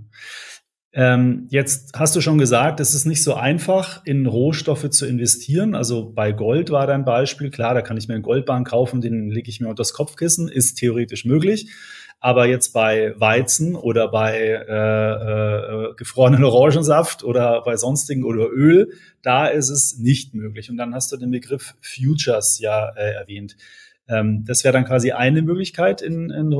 Ähm, 0.98 1.46
jetzt 1.50 1.92
hast 1.94 2.16
du 2.16 2.22
schon 2.22 2.38
gesagt, 2.38 2.80
es 2.80 2.94
ist 2.94 3.04
nicht 3.04 3.22
so 3.22 3.34
einfach, 3.34 4.00
in 4.06 4.24
Rohstoffe 4.24 4.88
zu 4.88 5.04
investieren. 5.04 5.74
Also 5.74 6.10
bei 6.10 6.32
Gold 6.32 6.70
war 6.70 6.86
dein 6.86 7.04
Beispiel. 7.04 7.50
Klar, 7.50 7.74
da 7.74 7.82
kann 7.82 7.98
ich 7.98 8.08
mir 8.08 8.14
einen 8.14 8.22
Goldbahn 8.22 8.64
kaufen, 8.64 9.02
den 9.02 9.28
lege 9.28 9.50
ich 9.50 9.60
mir 9.60 9.68
unter 9.68 9.82
das 9.82 9.92
Kopfkissen, 9.92 10.48
ist 10.48 10.76
theoretisch 10.76 11.26
möglich. 11.26 11.70
Aber 12.18 12.46
jetzt 12.46 12.72
bei 12.72 13.12
Weizen 13.20 13.76
oder 13.76 14.10
bei 14.10 14.38
äh, 14.38 15.90
äh, 15.90 15.94
gefrorenen 15.96 16.44
Orangensaft 16.44 17.24
oder 17.24 17.60
bei 17.62 17.76
sonstigen 17.76 18.24
oder 18.24 18.48
Öl, 18.50 18.90
da 19.20 19.48
ist 19.48 19.68
es 19.68 19.98
nicht 19.98 20.32
möglich. 20.32 20.70
Und 20.70 20.78
dann 20.78 20.94
hast 20.94 21.12
du 21.12 21.18
den 21.18 21.30
Begriff 21.30 21.74
Futures 21.82 22.58
ja 22.58 22.88
äh, 22.96 23.12
erwähnt. 23.12 23.58
Ähm, 24.08 24.46
das 24.46 24.64
wäre 24.64 24.72
dann 24.72 24.86
quasi 24.86 25.12
eine 25.12 25.42
Möglichkeit, 25.42 26.00
in, 26.00 26.30
in 26.30 26.54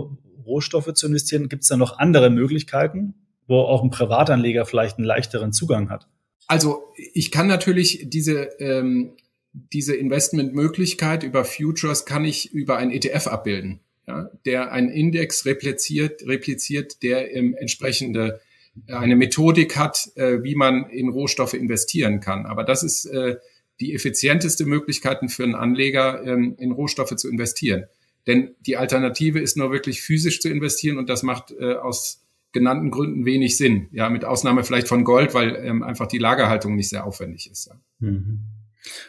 Rohstoffe 0.45 0.93
zu 0.93 1.07
investieren. 1.07 1.49
Gibt 1.49 1.63
es 1.63 1.71
da 1.71 1.79
noch 1.79 1.99
andere 1.99 2.29
Möglichkeiten? 2.29 3.15
Wo 3.47 3.61
auch 3.61 3.83
ein 3.83 3.91
Privatanleger 3.91 4.67
vielleicht 4.67 4.99
einen 4.99 5.07
leichteren 5.07 5.53
Zugang 5.53 5.91
hat? 5.91 6.09
Also 6.47 6.85
ich 7.13 7.31
kann 7.31 7.47
natürlich 7.47 8.07
diese, 8.09 8.45
ähm, 8.61 9.13
diese 9.53 9.95
Investmentmöglichkeit 9.97 11.23
über 11.23 11.45
Futures 11.45 12.05
kann 12.05 12.25
ich 12.25 12.53
über 12.53 12.77
ein 12.77 12.91
ETF 12.91 13.29
abbilden, 13.29 13.81
ja, 14.07 14.31
der 14.45 14.73
einen 14.73 14.91
Index 14.91 15.45
repliziert, 15.47 16.27
repliziert, 16.27 17.03
der 17.03 17.35
ähm, 17.35 17.55
entsprechende 17.59 18.41
äh, 18.87 18.95
eine 18.95 19.17
Methodik 19.17 19.77
hat, 19.77 20.11
äh, 20.15 20.43
wie 20.43 20.55
man 20.55 20.89
in 20.91 21.09
Rohstoffe 21.09 21.55
investieren 21.55 22.21
kann. 22.21 22.47
Aber 22.47 22.65
das 22.65 22.83
ist 22.83 23.07
äh, 23.07 23.37
die 23.81 23.95
effizienteste 23.95 24.65
Möglichkeit 24.65 25.19
für 25.31 25.45
einen 25.45 25.55
Anleger, 25.55 26.23
ähm, 26.25 26.55
in 26.59 26.73
Rohstoffe 26.73 27.17
zu 27.17 27.29
investieren. 27.29 27.87
Denn 28.27 28.55
die 28.61 28.77
Alternative 28.77 29.41
ist 29.41 29.57
nur 29.57 29.71
wirklich 29.71 30.03
physisch 30.03 30.41
zu 30.41 30.49
investieren 30.49 30.99
und 30.99 31.09
das 31.09 31.23
macht 31.23 31.53
äh, 31.53 31.75
aus 31.75 32.26
genannten 32.57 32.91
Gründen 32.91 33.27
wenig 33.27 33.57
Sinn. 33.57 33.89
Ja, 33.93 34.09
mit 34.09 34.25
Ausnahme 34.25 34.65
vielleicht 34.65 34.89
von 34.89 35.05
Gold, 35.05 35.35
weil 35.35 35.55
ähm, 35.57 35.83
einfach 35.83 36.07
die 36.07 36.19
Lagerhaltung 36.19 36.75
nicht 36.75 36.89
sehr 36.89 37.07
aufwendig 37.07 37.51
ist. 37.51 37.67
Ja. 37.67 37.75
Mhm. 38.01 38.41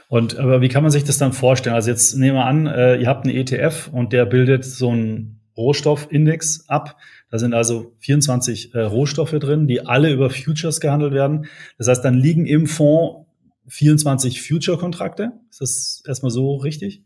Und 0.10 0.38
aber 0.38 0.62
wie 0.62 0.70
kann 0.70 0.84
man 0.84 0.92
sich 0.92 1.04
das 1.04 1.18
dann 1.18 1.34
vorstellen? 1.34 1.76
Also 1.76 1.90
jetzt 1.90 2.16
nehmen 2.16 2.36
wir 2.36 2.46
an, 2.46 2.68
äh, 2.68 2.98
ihr 2.98 3.08
habt 3.08 3.26
einen 3.26 3.36
ETF 3.36 3.90
und 3.92 4.12
der 4.12 4.26
bildet 4.26 4.66
so 4.66 4.90
einen 4.90 5.42
Rohstoffindex 5.56 6.66
ab. 6.68 6.98
Da 7.30 7.40
sind 7.40 7.54
also 7.54 7.96
24 8.00 8.74
äh, 8.74 8.82
Rohstoffe 8.82 9.32
drin, 9.32 9.68
die 9.68 9.86
alle 9.86 10.12
über 10.12 10.30
Futures 10.30 10.80
gehandelt 10.80 11.14
werden. 11.14 11.48
Das 11.78 11.88
heißt, 11.88 12.04
dann 12.04 12.16
liegen 12.16 12.46
im 12.46 12.68
Fonds 12.68 13.26
24 13.68 14.42
Future-Kontrakte. 14.42 15.34
Ist 15.50 15.62
das 15.62 16.04
erstmal 16.08 16.32
so 16.32 16.56
richtig? 16.56 17.04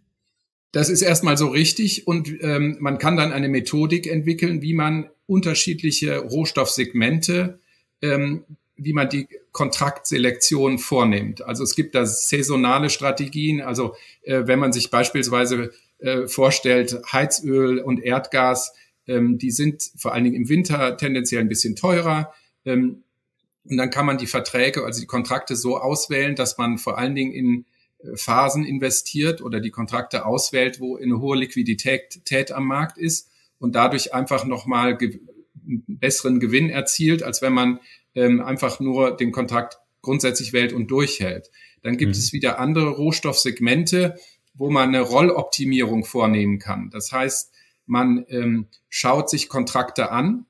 Das 0.72 0.90
ist 0.90 1.02
erstmal 1.02 1.38
so 1.38 1.48
richtig 1.48 2.08
und 2.08 2.32
ähm, 2.42 2.78
man 2.80 2.98
kann 2.98 3.18
dann 3.18 3.34
eine 3.34 3.50
Methodik 3.50 4.08
entwickeln, 4.08 4.62
wie 4.62 4.74
man 4.74 5.10
unterschiedliche 5.32 6.18
Rohstoffsegmente, 6.18 7.58
ähm, 8.02 8.44
wie 8.76 8.92
man 8.92 9.08
die 9.08 9.30
Kontraktselektion 9.54 10.78
vornimmt. 10.78 11.42
Also 11.44 11.64
es 11.64 11.74
gibt 11.74 11.96
da 11.96 12.06
saisonale 12.06 12.90
Strategien. 12.90 13.62
Also 13.62 13.96
äh, 14.24 14.42
wenn 14.46 14.60
man 14.60 14.74
sich 14.74 14.92
beispielsweise 14.92 15.72
äh, 16.00 16.28
vorstellt, 16.28 17.00
Heizöl 17.14 17.80
und 17.80 18.04
Erdgas, 18.04 18.74
ähm, 19.08 19.38
die 19.38 19.52
sind 19.52 19.90
vor 19.96 20.14
allen 20.14 20.26
Dingen 20.26 20.36
im 20.36 20.50
Winter 20.50 20.98
tendenziell 20.98 21.40
ein 21.40 21.50
bisschen 21.50 21.78
teurer. 21.78 22.34
Ähm, 22.66 23.04
und 23.64 23.78
dann 23.78 23.90
kann 23.90 24.06
man 24.06 24.18
die 24.18 24.28
Verträge, 24.28 24.84
also 24.84 25.00
die 25.00 25.08
Kontrakte 25.08 25.56
so 25.56 25.78
auswählen, 25.78 26.36
dass 26.36 26.58
man 26.58 26.78
vor 26.78 26.98
allen 26.98 27.16
Dingen 27.16 27.32
in 27.32 27.66
äh, 28.00 28.18
Phasen 28.18 28.66
investiert 28.66 29.42
oder 29.42 29.62
die 29.62 29.72
Kontrakte 29.72 30.26
auswählt, 30.26 30.82
wo 30.82 30.98
eine 30.98 31.22
hohe 31.22 31.38
Liquidität 31.38 32.52
am 32.52 32.68
Markt 32.68 32.98
ist 32.98 33.31
und 33.62 33.76
dadurch 33.76 34.14
einfach 34.14 34.44
nochmal 34.44 34.98
einen 34.98 35.84
besseren 35.88 36.40
Gewinn 36.40 36.70
erzielt, 36.70 37.22
als 37.22 37.42
wenn 37.42 37.54
man 37.54 37.80
ähm, 38.16 38.42
einfach 38.42 38.80
nur 38.80 39.16
den 39.16 39.32
Kontakt 39.32 39.78
grundsätzlich 40.02 40.52
wählt 40.52 40.74
und 40.74 40.90
durchhält. 40.90 41.52
Dann 41.84 41.96
gibt 41.96 42.16
mhm. 42.16 42.20
es 42.20 42.34
wieder 42.34 42.60
andere 42.60 42.90
Rohstoffsegmente, 42.90 44.16
wo 44.56 44.72
man 44.72 44.90
eine 44.90 45.02
Rolloptimierung 45.02 46.04
vornehmen 46.04 46.58
kann. 46.58 46.90
Das 46.90 47.12
heißt, 47.12 47.54
man 47.86 48.26
ähm, 48.30 48.68
schaut 48.90 49.30
sich 49.30 49.48
Kontrakte 49.48 50.12
an 50.12 50.48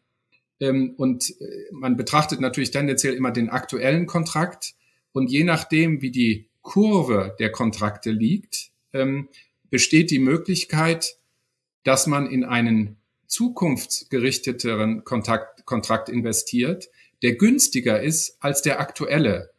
ähm, 0.61 0.93
und 0.95 1.31
äh, 1.41 1.65
man 1.71 1.97
betrachtet 1.97 2.39
natürlich 2.39 2.71
tendenziell 2.71 3.13
immer 3.13 3.31
den 3.31 3.49
aktuellen 3.49 4.05
Kontrakt 4.07 4.73
und 5.11 5.29
je 5.29 5.43
nachdem, 5.43 6.01
wie 6.01 6.11
die 6.11 6.47
Kurve 6.61 7.35
der 7.39 7.51
Kontrakte 7.51 8.11
liegt, 8.11 8.71
ähm, 8.93 9.27
besteht 9.69 10.11
die 10.11 10.19
Möglichkeit, 10.19 11.17
dass 11.83 12.07
man 12.07 12.27
in 12.27 12.45
einen 12.45 13.00
zukunftsgerichteteren 13.31 15.03
Kontakt, 15.05 15.65
Kontrakt 15.65 16.09
investiert, 16.09 16.89
der 17.23 17.35
günstiger 17.35 18.01
ist 18.01 18.37
als 18.41 18.61
der 18.61 18.79
aktuelle 18.79 19.51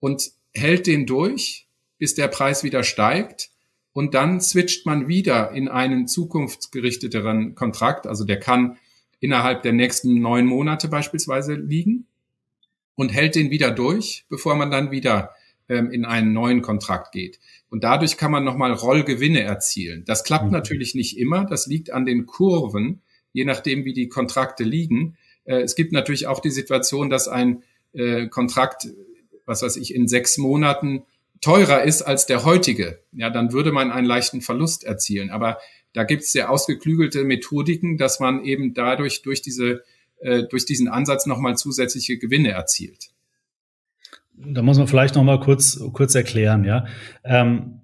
und 0.00 0.32
hält 0.54 0.86
den 0.86 1.06
durch, 1.06 1.66
bis 1.98 2.14
der 2.14 2.28
Preis 2.28 2.64
wieder 2.64 2.82
steigt 2.82 3.50
und 3.92 4.14
dann 4.14 4.40
switcht 4.40 4.86
man 4.86 5.06
wieder 5.06 5.52
in 5.52 5.68
einen 5.68 6.08
zukunftsgerichteteren 6.08 7.54
Kontrakt, 7.54 8.06
also 8.06 8.24
der 8.24 8.40
kann 8.40 8.78
innerhalb 9.20 9.62
der 9.62 9.74
nächsten 9.74 10.20
neun 10.20 10.46
Monate 10.46 10.88
beispielsweise 10.88 11.54
liegen 11.54 12.06
und 12.94 13.10
hält 13.10 13.34
den 13.34 13.50
wieder 13.50 13.70
durch, 13.70 14.24
bevor 14.30 14.56
man 14.56 14.70
dann 14.70 14.90
wieder 14.90 15.34
ähm, 15.68 15.90
in 15.90 16.06
einen 16.06 16.32
neuen 16.32 16.62
Kontrakt 16.62 17.12
geht. 17.12 17.38
Und 17.68 17.84
dadurch 17.84 18.16
kann 18.16 18.32
man 18.32 18.44
nochmal 18.44 18.72
Rollgewinne 18.72 19.42
erzielen. 19.42 20.04
Das 20.06 20.24
klappt 20.24 20.46
mhm. 20.46 20.52
natürlich 20.52 20.94
nicht 20.94 21.18
immer. 21.18 21.44
Das 21.44 21.66
liegt 21.66 21.92
an 21.92 22.06
den 22.06 22.24
Kurven, 22.24 23.02
je 23.32 23.44
nachdem, 23.44 23.84
wie 23.84 23.92
die 23.92 24.08
Kontrakte 24.08 24.64
liegen. 24.64 25.16
Äh, 25.44 25.60
es 25.60 25.74
gibt 25.74 25.92
natürlich 25.92 26.26
auch 26.26 26.40
die 26.40 26.50
Situation, 26.50 27.10
dass 27.10 27.28
ein 27.28 27.62
äh, 27.92 28.28
Kontrakt, 28.28 28.88
was 29.46 29.62
weiß 29.62 29.76
ich, 29.76 29.94
in 29.94 30.08
sechs 30.08 30.38
Monaten 30.38 31.02
teurer 31.40 31.82
ist 31.82 32.02
als 32.02 32.26
der 32.26 32.44
heutige. 32.44 33.00
Ja, 33.12 33.30
dann 33.30 33.52
würde 33.52 33.72
man 33.72 33.90
einen 33.90 34.06
leichten 34.06 34.40
Verlust 34.40 34.84
erzielen. 34.84 35.30
Aber 35.30 35.58
da 35.92 36.04
gibt 36.04 36.22
es 36.22 36.32
sehr 36.32 36.50
ausgeklügelte 36.50 37.24
Methodiken, 37.24 37.96
dass 37.96 38.20
man 38.20 38.44
eben 38.44 38.74
dadurch 38.74 39.22
durch 39.22 39.42
diese 39.42 39.82
äh, 40.20 40.44
durch 40.44 40.66
diesen 40.66 40.88
Ansatz 40.88 41.26
nochmal 41.26 41.56
zusätzliche 41.56 42.18
Gewinne 42.18 42.50
erzielt. 42.50 43.10
Da 44.34 44.62
muss 44.62 44.78
man 44.78 44.86
vielleicht 44.86 45.14
noch 45.14 45.24
mal 45.24 45.40
kurz 45.40 45.80
kurz 45.92 46.14
erklären, 46.14 46.64
ja. 46.64 46.86
Ähm 47.24 47.80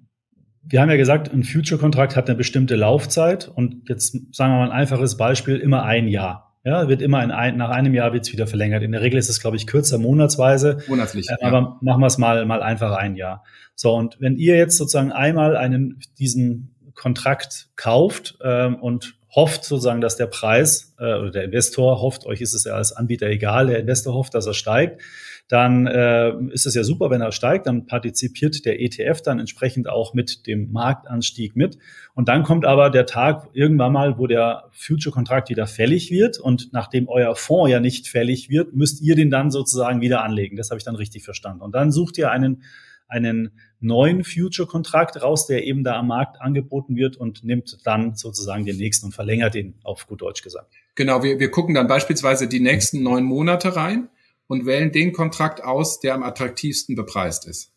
wir 0.69 0.81
haben 0.81 0.89
ja 0.89 0.97
gesagt, 0.97 1.31
ein 1.33 1.43
Future-Kontrakt 1.43 2.15
hat 2.15 2.27
eine 2.27 2.37
bestimmte 2.37 2.75
Laufzeit 2.75 3.47
und 3.47 3.87
jetzt 3.89 4.11
sagen 4.35 4.53
wir 4.53 4.59
mal 4.59 4.65
ein 4.65 4.71
einfaches 4.71 5.17
Beispiel, 5.17 5.57
immer 5.57 5.83
ein 5.83 6.07
Jahr. 6.07 6.55
Ja, 6.63 6.89
wird 6.89 7.01
immer 7.01 7.23
in 7.23 7.31
ein, 7.31 7.55
nach 7.55 7.69
einem 7.69 7.93
Jahr 7.93 8.11
wird 8.11 8.25
es 8.25 8.33
wieder 8.33 8.45
verlängert. 8.45 8.83
In 8.83 8.91
der 8.91 9.01
Regel 9.01 9.17
ist 9.17 9.29
es, 9.29 9.39
glaube 9.39 9.55
ich, 9.55 9.67
kürzer, 9.67 9.97
monatsweise. 9.99 10.79
Monatlich. 10.87 11.29
Äh, 11.29 11.45
aber 11.45 11.59
ja. 11.59 11.77
machen 11.79 12.01
wir 12.01 12.07
es 12.07 12.17
mal, 12.17 12.45
mal 12.45 12.61
einfach 12.61 12.91
ein 12.97 13.15
Jahr. 13.15 13.45
So, 13.73 13.93
und 13.93 14.17
wenn 14.19 14.35
ihr 14.35 14.57
jetzt 14.57 14.75
sozusagen 14.75 15.13
einmal 15.13 15.55
einen, 15.55 15.99
diesen 16.19 16.75
Kontrakt 16.93 17.69
kauft 17.77 18.37
ähm, 18.43 18.75
und 18.75 19.15
hofft 19.33 19.63
sozusagen, 19.63 20.01
dass 20.01 20.17
der 20.17 20.25
Preis 20.25 20.95
äh, 20.99 21.13
oder 21.13 21.31
der 21.31 21.43
Investor 21.45 22.01
hofft, 22.01 22.25
euch 22.25 22.41
ist 22.41 22.53
es 22.53 22.65
ja 22.65 22.73
als 22.73 22.91
Anbieter 22.91 23.27
egal, 23.27 23.67
der 23.67 23.79
Investor 23.79 24.13
hofft, 24.13 24.33
dass 24.33 24.45
er 24.45 24.53
steigt, 24.53 25.01
dann 25.47 25.87
äh, 25.87 26.33
ist 26.51 26.65
es 26.65 26.75
ja 26.75 26.83
super, 26.83 27.09
wenn 27.09 27.21
er 27.21 27.31
steigt, 27.31 27.67
dann 27.67 27.85
partizipiert 27.85 28.65
der 28.65 28.81
ETF 28.81 29.21
dann 29.21 29.39
entsprechend 29.39 29.87
auch 29.87 30.13
mit 30.13 30.45
dem 30.45 30.71
Marktanstieg 30.73 31.55
mit. 31.55 31.77
Und 32.15 32.27
dann 32.27 32.43
kommt 32.43 32.65
aber 32.65 32.89
der 32.89 33.05
Tag 33.05 33.47
irgendwann 33.53 33.93
mal, 33.93 34.17
wo 34.17 34.27
der 34.27 34.69
Future-Kontrakt 34.73 35.49
wieder 35.49 35.65
fällig 35.65 36.11
wird. 36.11 36.37
Und 36.37 36.73
nachdem 36.73 37.07
euer 37.07 37.35
Fonds 37.37 37.71
ja 37.71 37.79
nicht 37.79 38.09
fällig 38.09 38.49
wird, 38.49 38.73
müsst 38.73 39.01
ihr 39.01 39.15
den 39.15 39.29
dann 39.29 39.49
sozusagen 39.49 40.01
wieder 40.01 40.21
anlegen. 40.21 40.57
Das 40.57 40.69
habe 40.69 40.79
ich 40.79 40.83
dann 40.83 40.95
richtig 40.95 41.23
verstanden. 41.23 41.61
Und 41.61 41.73
dann 41.73 41.93
sucht 41.93 42.17
ihr 42.17 42.29
einen, 42.29 42.63
einen 43.07 43.51
neuen 43.79 44.25
Future-Kontrakt 44.25 45.21
raus, 45.21 45.47
der 45.47 45.63
eben 45.63 45.85
da 45.85 45.97
am 45.97 46.07
Markt 46.07 46.41
angeboten 46.41 46.97
wird 46.97 47.15
und 47.15 47.45
nimmt 47.45 47.77
dann 47.85 48.15
sozusagen 48.15 48.65
den 48.65 48.75
nächsten 48.75 49.05
und 49.05 49.11
verlängert 49.13 49.53
den 49.53 49.75
auf 49.83 50.07
gut 50.07 50.21
Deutsch 50.21 50.41
gesagt. 50.41 50.73
Genau, 50.95 51.23
wir, 51.23 51.39
wir 51.39 51.51
gucken 51.51 51.73
dann 51.73 51.87
beispielsweise 51.87 52.49
die 52.49 52.59
nächsten 52.59 53.01
neun 53.01 53.23
Monate 53.23 53.77
rein 53.77 54.09
und 54.47 54.65
wählen 54.65 54.91
den 54.91 55.13
Kontrakt 55.13 55.63
aus, 55.63 55.99
der 55.99 56.15
am 56.15 56.23
attraktivsten 56.23 56.95
bepreist 56.95 57.47
ist. 57.47 57.73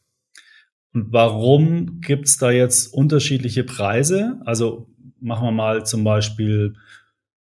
Und 0.93 1.13
warum 1.13 2.01
gibt's 2.01 2.39
da 2.39 2.51
jetzt 2.51 2.93
unterschiedliche 2.93 3.65
Preise? 3.65 4.41
Also 4.45 4.89
machen 5.21 5.47
wir 5.47 5.53
mal 5.53 5.87
zum 5.87 6.03
Beispiel, 6.03 6.75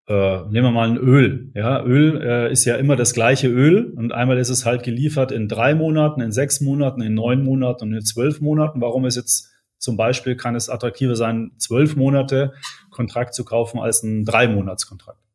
äh, 0.08 0.42
nehmen 0.50 0.68
wir 0.68 0.72
mal 0.72 0.90
ein 0.90 0.98
Öl. 0.98 1.52
Ja, 1.54 1.84
Öl 1.84 2.22
äh, 2.22 2.52
ist 2.52 2.66
ja 2.66 2.76
immer 2.76 2.96
das 2.96 3.14
gleiche 3.14 3.48
Öl 3.48 3.94
und 3.96 4.12
einmal 4.12 4.38
ist 4.38 4.50
es 4.50 4.66
halt 4.66 4.84
geliefert 4.84 5.32
in 5.32 5.48
drei 5.48 5.76
Monaten, 5.76 6.22
in 6.22 6.32
sechs 6.32 6.60
Monaten, 6.60 7.02
in 7.02 7.14
neun 7.14 7.44
Monaten 7.44 7.86
und 7.86 7.94
in 7.94 8.06
zwölf 8.06 8.42
Monaten. 8.42 8.82
Warum 8.82 9.06
ist 9.06 9.16
jetzt 9.16 9.52
zum 9.78 9.96
Beispiel 9.96 10.36
kann 10.36 10.56
es 10.56 10.70
attraktiver 10.70 11.16
sein, 11.16 11.52
zwölf 11.58 11.96
Monate 11.96 12.54
Kontrakt 12.90 13.34
zu 13.34 13.46
kaufen 13.46 13.80
als 13.80 14.04
ein 14.04 14.26
drei 14.26 14.48
Monats 14.48 14.88
Kontrakt? 14.88 15.27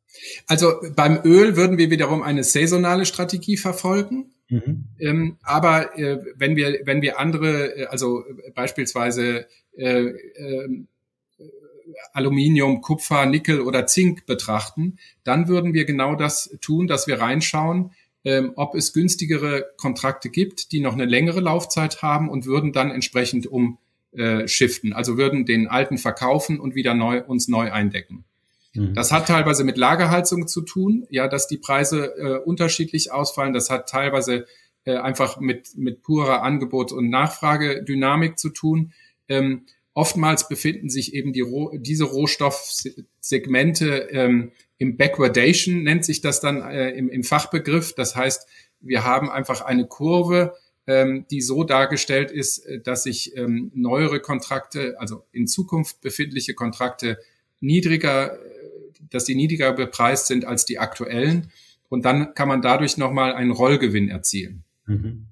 Also 0.46 0.74
beim 0.94 1.20
Öl 1.24 1.56
würden 1.56 1.78
wir 1.78 1.90
wiederum 1.90 2.22
eine 2.22 2.44
saisonale 2.44 3.06
Strategie 3.06 3.56
verfolgen. 3.56 4.32
Mhm. 4.48 4.84
Ähm, 4.98 5.36
aber 5.42 5.98
äh, 5.98 6.18
wenn 6.36 6.56
wir 6.56 6.80
wenn 6.84 7.00
wir 7.00 7.18
andere, 7.18 7.76
äh, 7.76 7.86
also 7.86 8.22
beispielsweise 8.54 9.46
äh, 9.76 10.04
äh, 10.04 10.84
Aluminium, 12.12 12.80
Kupfer, 12.80 13.26
Nickel 13.26 13.60
oder 13.60 13.86
Zink 13.86 14.26
betrachten, 14.26 14.98
dann 15.24 15.48
würden 15.48 15.74
wir 15.74 15.84
genau 15.84 16.14
das 16.14 16.56
tun, 16.60 16.86
dass 16.86 17.06
wir 17.06 17.20
reinschauen, 17.20 17.92
ähm, 18.24 18.52
ob 18.56 18.74
es 18.74 18.92
günstigere 18.92 19.72
Kontrakte 19.76 20.30
gibt, 20.30 20.72
die 20.72 20.80
noch 20.80 20.92
eine 20.92 21.06
längere 21.06 21.40
Laufzeit 21.40 22.02
haben 22.02 22.28
und 22.28 22.46
würden 22.46 22.72
dann 22.72 22.90
entsprechend 22.90 23.46
um 23.46 23.78
äh, 24.12 24.46
shiften, 24.46 24.92
also 24.92 25.16
würden 25.16 25.46
den 25.46 25.68
alten 25.68 25.98
verkaufen 25.98 26.60
und 26.60 26.74
wieder 26.74 26.94
neu 26.94 27.22
uns 27.22 27.48
neu 27.48 27.72
eindecken. 27.72 28.24
Mhm. 28.74 28.94
Das 28.94 29.12
hat 29.12 29.28
teilweise 29.28 29.64
mit 29.64 29.76
Lagerheizung 29.76 30.48
zu 30.48 30.62
tun, 30.62 31.06
ja, 31.10 31.28
dass 31.28 31.46
die 31.46 31.58
Preise 31.58 32.14
äh, 32.16 32.38
unterschiedlich 32.38 33.12
ausfallen. 33.12 33.52
Das 33.52 33.70
hat 33.70 33.88
teilweise 33.88 34.46
äh, 34.84 34.96
einfach 34.96 35.38
mit, 35.38 35.76
mit 35.76 36.02
purer 36.02 36.42
Angebot- 36.42 36.92
und 36.92 37.10
Nachfragedynamik 37.10 38.38
zu 38.38 38.50
tun. 38.50 38.92
Ähm, 39.28 39.66
oftmals 39.94 40.48
befinden 40.48 40.88
sich 40.88 41.14
eben 41.14 41.32
die, 41.32 41.44
diese 41.78 42.04
Rohstoffsegmente 42.04 44.08
ähm, 44.10 44.52
im 44.78 44.96
Backwardation, 44.96 45.82
nennt 45.82 46.04
sich 46.04 46.20
das 46.20 46.40
dann 46.40 46.62
äh, 46.62 46.90
im, 46.90 47.08
im 47.08 47.24
Fachbegriff. 47.24 47.94
Das 47.94 48.16
heißt, 48.16 48.46
wir 48.80 49.04
haben 49.04 49.30
einfach 49.30 49.60
eine 49.60 49.86
Kurve, 49.86 50.54
ähm, 50.86 51.26
die 51.30 51.40
so 51.40 51.62
dargestellt 51.62 52.30
ist, 52.30 52.66
äh, 52.66 52.80
dass 52.80 53.04
sich 53.04 53.36
ähm, 53.36 53.70
neuere 53.74 54.20
Kontrakte, 54.20 54.96
also 54.98 55.24
in 55.30 55.46
Zukunft 55.46 56.00
befindliche 56.00 56.54
Kontrakte 56.54 57.18
niedriger 57.60 58.38
dass 59.14 59.24
die 59.24 59.34
niedriger 59.34 59.72
bepreist 59.72 60.26
sind 60.26 60.44
als 60.44 60.64
die 60.64 60.78
aktuellen. 60.78 61.48
Und 61.88 62.04
dann 62.04 62.34
kann 62.34 62.48
man 62.48 62.62
dadurch 62.62 62.96
nochmal 62.96 63.34
einen 63.34 63.50
Rollgewinn 63.50 64.08
erzielen. 64.08 64.64
Mhm. 64.86 65.26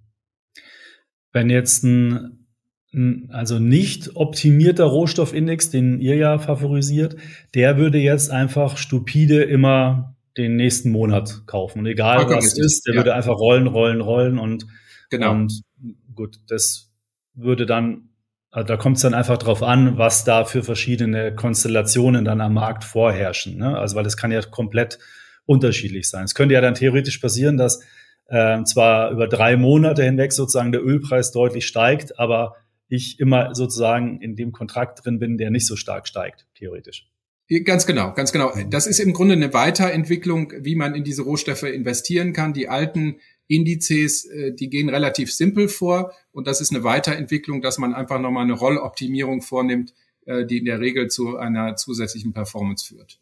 Wenn 1.32 1.48
jetzt 1.48 1.84
ein, 1.84 2.46
ein, 2.92 3.30
also 3.30 3.58
nicht 3.58 4.16
optimierter 4.16 4.84
Rohstoffindex, 4.84 5.70
den 5.70 6.00
ihr 6.00 6.16
ja 6.16 6.38
favorisiert, 6.38 7.16
der 7.54 7.78
würde 7.78 7.98
jetzt 7.98 8.30
einfach 8.30 8.76
stupide 8.76 9.42
immer 9.42 10.16
den 10.36 10.56
nächsten 10.56 10.90
Monat 10.90 11.42
kaufen. 11.46 11.80
Und 11.80 11.86
egal 11.86 12.18
Vollkommen 12.18 12.38
was 12.38 12.46
es 12.46 12.58
ist, 12.58 12.86
der 12.86 12.94
ja. 12.94 13.00
würde 13.00 13.14
einfach 13.14 13.38
rollen, 13.38 13.66
rollen, 13.66 14.00
rollen 14.00 14.38
und, 14.38 14.66
genau. 15.08 15.32
und 15.32 15.62
gut, 16.14 16.40
das 16.48 16.90
würde 17.34 17.66
dann 17.66 18.09
also 18.50 18.66
da 18.66 18.76
kommt 18.76 18.96
es 18.96 19.02
dann 19.02 19.14
einfach 19.14 19.38
drauf 19.38 19.62
an, 19.62 19.96
was 19.96 20.24
da 20.24 20.44
für 20.44 20.62
verschiedene 20.62 21.34
Konstellationen 21.34 22.24
dann 22.24 22.40
am 22.40 22.54
Markt 22.54 22.82
vorherrschen. 22.84 23.58
Ne? 23.58 23.78
Also 23.78 23.96
weil 23.96 24.06
es 24.06 24.16
kann 24.16 24.32
ja 24.32 24.42
komplett 24.42 24.98
unterschiedlich 25.46 26.08
sein. 26.08 26.24
Es 26.24 26.34
könnte 26.34 26.54
ja 26.54 26.60
dann 26.60 26.74
theoretisch 26.74 27.18
passieren, 27.18 27.56
dass 27.56 27.80
äh, 28.26 28.62
zwar 28.64 29.10
über 29.10 29.28
drei 29.28 29.56
Monate 29.56 30.02
hinweg 30.02 30.32
sozusagen 30.32 30.72
der 30.72 30.84
Ölpreis 30.84 31.30
deutlich 31.30 31.66
steigt, 31.66 32.18
aber 32.18 32.56
ich 32.88 33.20
immer 33.20 33.54
sozusagen 33.54 34.20
in 34.20 34.34
dem 34.34 34.50
Kontrakt 34.50 35.04
drin 35.04 35.20
bin, 35.20 35.38
der 35.38 35.50
nicht 35.50 35.66
so 35.66 35.76
stark 35.76 36.08
steigt, 36.08 36.46
theoretisch. 36.54 37.08
Ganz 37.64 37.86
genau, 37.86 38.12
ganz 38.14 38.32
genau. 38.32 38.52
Das 38.68 38.86
ist 38.86 39.00
im 39.00 39.12
Grunde 39.12 39.34
eine 39.34 39.52
Weiterentwicklung, 39.52 40.52
wie 40.60 40.76
man 40.76 40.94
in 40.94 41.02
diese 41.02 41.22
Rohstoffe 41.22 41.64
investieren 41.64 42.32
kann. 42.32 42.52
Die 42.52 42.68
alten 42.68 43.16
Indizes, 43.50 44.24
äh, 44.26 44.52
die 44.52 44.70
gehen 44.70 44.88
relativ 44.88 45.32
simpel 45.32 45.68
vor 45.68 46.12
und 46.32 46.46
das 46.46 46.60
ist 46.60 46.72
eine 46.72 46.84
Weiterentwicklung, 46.84 47.60
dass 47.60 47.78
man 47.78 47.94
einfach 47.94 48.20
nochmal 48.20 48.44
eine 48.44 48.52
Rolloptimierung 48.54 49.42
vornimmt, 49.42 49.92
äh, 50.26 50.46
die 50.46 50.58
in 50.58 50.64
der 50.64 50.80
Regel 50.80 51.08
zu 51.08 51.36
einer 51.36 51.76
zusätzlichen 51.76 52.32
Performance 52.32 52.86
führt. 52.86 53.18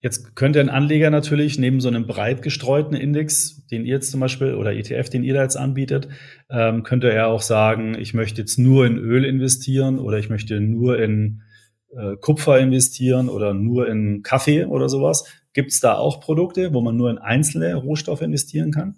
Jetzt 0.00 0.36
könnte 0.36 0.60
ein 0.60 0.68
Anleger 0.68 1.10
natürlich 1.10 1.58
neben 1.58 1.80
so 1.80 1.88
einem 1.88 2.06
breit 2.06 2.42
gestreuten 2.42 2.94
Index, 2.94 3.66
den 3.66 3.84
ihr 3.84 3.94
jetzt 3.94 4.10
zum 4.10 4.20
Beispiel 4.20 4.54
oder 4.54 4.72
ETF, 4.72 5.10
den 5.10 5.24
ihr 5.24 5.34
da 5.34 5.42
jetzt 5.42 5.56
anbietet, 5.56 6.08
ähm, 6.48 6.82
könnte 6.82 7.10
er 7.10 7.28
auch 7.28 7.42
sagen, 7.42 7.96
ich 7.98 8.14
möchte 8.14 8.40
jetzt 8.40 8.58
nur 8.58 8.86
in 8.86 8.98
Öl 8.98 9.24
investieren 9.24 9.98
oder 9.98 10.18
ich 10.18 10.30
möchte 10.30 10.60
nur 10.60 10.98
in 10.98 11.42
äh, 11.90 12.16
Kupfer 12.20 12.58
investieren 12.58 13.28
oder 13.28 13.52
nur 13.52 13.88
in 13.88 14.22
Kaffee 14.22 14.64
oder 14.64 14.88
sowas. 14.88 15.24
Gibt 15.52 15.72
es 15.72 15.80
da 15.80 15.94
auch 15.94 16.20
Produkte, 16.20 16.72
wo 16.72 16.82
man 16.82 16.96
nur 16.96 17.10
in 17.10 17.18
einzelne 17.18 17.74
Rohstoffe 17.74 18.22
investieren 18.22 18.70
kann? 18.70 18.96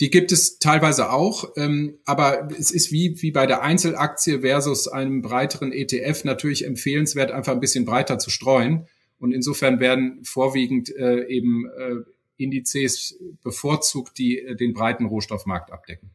Die 0.00 0.10
gibt 0.10 0.30
es 0.30 0.58
teilweise 0.60 1.10
auch, 1.10 1.52
ähm, 1.56 1.98
aber 2.04 2.48
es 2.56 2.70
ist 2.70 2.92
wie, 2.92 3.20
wie 3.20 3.32
bei 3.32 3.46
der 3.46 3.62
Einzelaktie 3.62 4.40
versus 4.40 4.86
einem 4.86 5.22
breiteren 5.22 5.72
ETF 5.72 6.24
natürlich 6.24 6.64
empfehlenswert, 6.64 7.32
einfach 7.32 7.52
ein 7.52 7.60
bisschen 7.60 7.84
breiter 7.84 8.18
zu 8.18 8.30
streuen. 8.30 8.86
Und 9.18 9.32
insofern 9.32 9.80
werden 9.80 10.22
vorwiegend 10.24 10.94
äh, 10.94 11.26
eben 11.26 11.66
äh, 11.66 11.96
Indizes 12.36 13.18
bevorzugt, 13.42 14.18
die 14.18 14.38
äh, 14.38 14.54
den 14.54 14.72
breiten 14.72 15.06
Rohstoffmarkt 15.06 15.72
abdecken. 15.72 16.10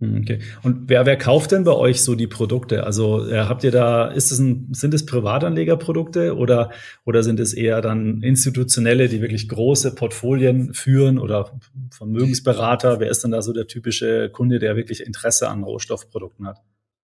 Hm, 0.00 0.22
okay. 0.22 0.38
Und 0.62 0.88
wer, 0.88 1.04
wer 1.04 1.16
kauft 1.16 1.52
denn 1.52 1.64
bei 1.64 1.72
euch 1.72 2.00
so 2.00 2.14
die 2.14 2.26
Produkte? 2.26 2.84
Also 2.84 3.28
äh, 3.28 3.40
habt 3.40 3.64
ihr 3.64 3.70
da, 3.70 4.08
ist 4.08 4.32
es 4.32 4.38
ein, 4.38 4.68
sind 4.72 4.94
es 4.94 5.04
Privatanlegerprodukte 5.04 6.36
oder, 6.36 6.70
oder 7.04 7.22
sind 7.22 7.38
es 7.38 7.52
eher 7.52 7.82
dann 7.82 8.22
institutionelle, 8.22 9.08
die 9.08 9.20
wirklich 9.20 9.48
große 9.48 9.94
Portfolien 9.94 10.72
führen 10.72 11.18
oder 11.18 11.60
Vermögensberater? 11.90 12.98
Wer 12.98 13.10
ist 13.10 13.22
denn 13.22 13.30
da 13.30 13.42
so 13.42 13.52
der 13.52 13.66
typische 13.66 14.30
Kunde, 14.30 14.58
der 14.58 14.74
wirklich 14.74 15.04
Interesse 15.04 15.48
an 15.48 15.62
Rohstoffprodukten 15.62 16.46
hat? 16.46 16.62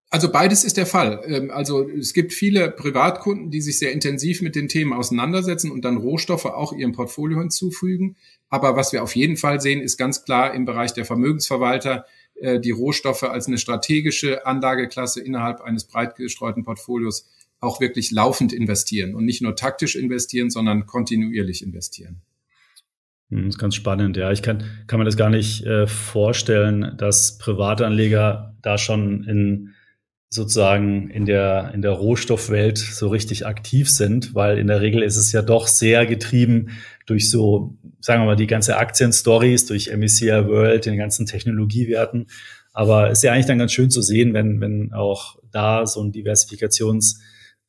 Also 0.09 0.31
beides 0.31 0.63
ist 0.63 0.77
der 0.77 0.85
Fall. 0.85 1.21
Ähm, 1.27 1.51
also 1.51 1.87
es 1.87 2.13
gibt 2.13 2.33
viele 2.33 2.71
Privatkunden, 2.71 3.51
die 3.51 3.61
sich 3.61 3.77
sehr 3.77 3.91
intensiv 3.91 4.41
mit 4.41 4.55
den 4.55 4.69
Themen 4.69 4.93
auseinandersetzen 4.93 5.69
und 5.69 5.85
dann 5.85 5.97
Rohstoffe 5.97 6.45
auch 6.45 6.73
ihrem 6.73 6.93
Portfolio 6.93 7.39
hinzufügen. 7.39 8.15
Aber 8.49 8.75
was 8.75 8.93
wir 8.93 9.03
auf 9.03 9.15
jeden 9.15 9.37
Fall 9.37 9.59
sehen, 9.61 9.81
ist 9.81 9.97
ganz 9.97 10.23
klar 10.23 10.53
im 10.53 10.65
Bereich 10.65 10.93
der 10.93 11.05
Vermögensverwalter, 11.05 12.05
äh, 12.41 12.59
die 12.59 12.71
Rohstoffe 12.71 13.23
als 13.23 13.47
eine 13.47 13.57
strategische 13.57 14.45
Anlageklasse 14.45 15.21
innerhalb 15.21 15.61
eines 15.61 15.85
breit 15.85 16.15
gestreuten 16.15 16.63
Portfolios 16.63 17.29
auch 17.59 17.81
wirklich 17.81 18.11
laufend 18.11 18.53
investieren 18.53 19.15
und 19.15 19.25
nicht 19.25 19.41
nur 19.41 19.55
taktisch 19.55 19.95
investieren, 19.95 20.49
sondern 20.49 20.85
kontinuierlich 20.85 21.63
investieren. 21.63 22.21
Hm, 23.29 23.45
das 23.45 23.55
ist 23.55 23.59
ganz 23.59 23.75
spannend, 23.75 24.17
ja. 24.17 24.31
Ich 24.31 24.41
kann, 24.41 24.63
kann 24.87 24.99
mir 24.99 25.05
das 25.05 25.17
gar 25.17 25.29
nicht 25.29 25.65
äh, 25.65 25.87
vorstellen, 25.87 26.95
dass 26.97 27.37
Privatanleger 27.37 28.55
da 28.61 28.77
schon 28.77 29.23
in 29.23 29.73
sozusagen 30.29 31.09
in 31.09 31.25
der, 31.25 31.71
in 31.73 31.81
der 31.81 31.91
Rohstoffwelt 31.91 32.77
so 32.77 33.07
richtig 33.07 33.45
aktiv 33.45 33.89
sind, 33.89 34.35
weil 34.35 34.57
in 34.57 34.67
der 34.67 34.81
Regel 34.81 35.01
ist 35.01 35.15
es 35.15 35.31
ja 35.31 35.41
doch 35.41 35.67
sehr 35.67 36.05
getrieben 36.05 36.77
durch 37.05 37.31
so, 37.31 37.77
sagen 38.01 38.21
wir 38.21 38.25
mal, 38.25 38.35
die 38.35 38.47
ganze 38.47 38.77
Aktienstories, 38.77 39.65
durch 39.65 39.89
MSCI 39.95 40.47
World, 40.47 40.85
den 40.85 40.97
ganzen 40.97 41.25
Technologiewerten. 41.25 42.27
Aber 42.73 43.09
es 43.09 43.19
ist 43.19 43.23
ja 43.23 43.33
eigentlich 43.33 43.45
dann 43.45 43.57
ganz 43.57 43.71
schön 43.71 43.89
zu 43.89 44.01
sehen, 44.01 44.33
wenn, 44.33 44.59
wenn 44.59 44.93
auch 44.93 45.39
da 45.51 45.87
so 45.87 46.03
ein 46.03 46.11
Diversifikations, 46.11 47.21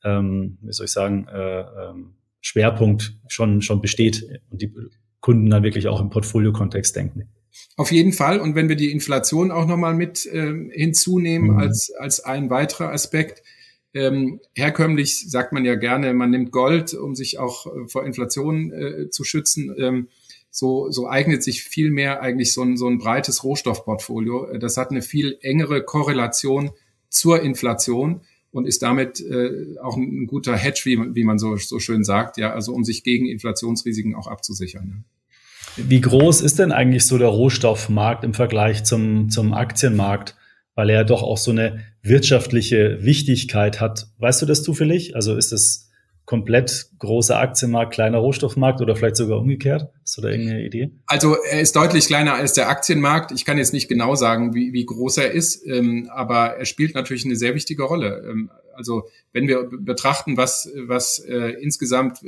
ähm, 0.05 0.59
wie 0.61 0.73
soll 0.73 0.87
ich 0.87 0.93
sagen, 0.93 1.29
äh, 1.29 1.61
ähm, 1.61 2.15
Schwerpunkt 2.41 3.15
schon, 3.29 3.63
schon 3.63 3.81
besteht 3.81 4.25
und 4.51 4.61
die 4.61 4.75
Kunden 5.21 5.49
dann 5.49 5.63
wirklich 5.63 5.89
auch 5.89 6.01
im 6.01 6.11
Portfolio-Kontext 6.11 6.95
denken. 6.97 7.29
Auf 7.77 7.93
jeden 7.93 8.13
Fall. 8.13 8.41
Und 8.41 8.55
wenn 8.55 8.69
wir 8.69 8.77
die 8.77 8.91
Inflation 8.91 9.51
auch 9.51 9.67
nochmal 9.67 9.95
mit 9.95 10.27
äh, 10.27 10.53
hinzunehmen 10.71 11.53
mhm. 11.53 11.59
als, 11.59 11.93
als 11.99 12.21
ein 12.21 12.51
weiterer 12.51 12.93
Aspekt, 12.93 13.43
ähm, 13.95 14.41
herkömmlich 14.55 15.31
sagt 15.31 15.53
man 15.53 15.65
ja 15.65 15.75
gerne, 15.75 16.13
man 16.13 16.31
nimmt 16.31 16.53
Gold, 16.53 16.95
um 16.95 17.15
sich 17.15 17.39
auch 17.39 17.67
äh, 17.67 17.89
vor 17.89 18.05
Inflation 18.05 18.73
äh, 18.73 19.11
zu 19.11 19.25
schützen. 19.25 19.75
Ähm, 19.79 20.09
so, 20.51 20.91
so 20.91 21.09
eignet 21.09 21.43
sich 21.43 21.63
viel 21.63 21.91
mehr 21.91 22.21
eigentlich 22.21 22.53
so 22.53 22.63
ein, 22.63 22.77
so 22.77 22.89
ein 22.89 22.99
breites 22.99 23.45
Rohstoffportfolio. 23.45 24.59
Das 24.59 24.77
hat 24.77 24.91
eine 24.91 25.03
viel 25.03 25.39
engere 25.41 25.83
Korrelation 25.83 26.71
zur 27.09 27.43
Inflation 27.43 28.23
und 28.51 28.67
ist 28.67 28.83
damit 28.83 29.21
äh, 29.21 29.77
auch 29.83 29.97
ein, 29.97 30.27
guter 30.27 30.57
Hedge, 30.57 30.83
wie, 30.85 31.15
wie 31.15 31.25
man 31.25 31.39
so, 31.39 31.57
so 31.57 31.79
schön 31.79 32.03
sagt, 32.03 32.39
ja, 32.39 32.53
also 32.53 32.73
um 32.73 32.85
sich 32.85 33.05
gegen 33.05 33.27
Inflationsrisiken 33.27 34.15
auch 34.15 34.27
abzusichern. 34.27 34.89
Ja. 34.89 35.18
Wie 35.77 36.01
groß 36.01 36.41
ist 36.41 36.59
denn 36.59 36.73
eigentlich 36.73 37.07
so 37.07 37.19
der 37.19 37.29
Rohstoffmarkt 37.29 38.25
im 38.25 38.35
Vergleich 38.35 38.85
zum, 38.85 39.31
zum 39.31 39.53
Aktienmarkt? 39.53 40.37
Weil 40.75 40.91
er 40.91 41.05
doch 41.05 41.23
auch 41.23 41.39
so 41.39 41.51
eine 41.51 41.85
wirtschaftliche 42.03 42.99
Wichtigkeit 43.03 43.81
hat. 43.81 44.09
Weißt 44.19 44.41
du 44.43 44.47
das 44.47 44.63
zufällig? 44.63 45.17
Also 45.17 45.37
ist 45.37 45.53
es 45.53 45.89
komplett 46.29 46.91
großer 46.99 47.41
Aktienmarkt, 47.41 47.95
kleiner 47.95 48.19
Rohstoffmarkt 48.19 48.83
oder 48.83 48.95
vielleicht 48.95 49.17
sogar 49.17 49.39
umgekehrt? 49.39 49.89
Hast 50.03 50.19
du 50.19 50.21
da 50.21 50.29
irgendeine 50.29 50.63
Idee? 50.63 50.91
Also 51.07 51.37
er 51.51 51.63
ist 51.63 51.75
deutlich 51.75 52.07
kleiner 52.07 52.35
als 52.35 52.53
der 52.53 52.69
Aktienmarkt. 52.69 53.33
Ich 53.33 53.47
kann 53.47 53.57
jetzt 53.57 53.73
nicht 53.73 53.89
genau 53.89 54.15
sagen, 54.15 54.55
wie, 54.55 54.75
wie 54.75 54.85
groß 54.85 55.17
er 55.17 55.31
ist, 55.31 55.67
ähm, 55.67 56.11
aber 56.15 56.59
er 56.59 56.67
spielt 56.67 56.95
natürlich 56.95 57.25
eine 57.25 57.37
sehr 57.37 57.55
wichtige 57.55 57.83
Rolle. 57.83 58.23
Ähm, 58.29 58.51
also 58.75 59.09
wenn 59.33 59.49
wir 59.49 59.71
betrachten, 59.71 60.37
was, 60.37 60.71
was 60.87 61.19
äh, 61.19 61.55
insgesamt, 61.63 62.19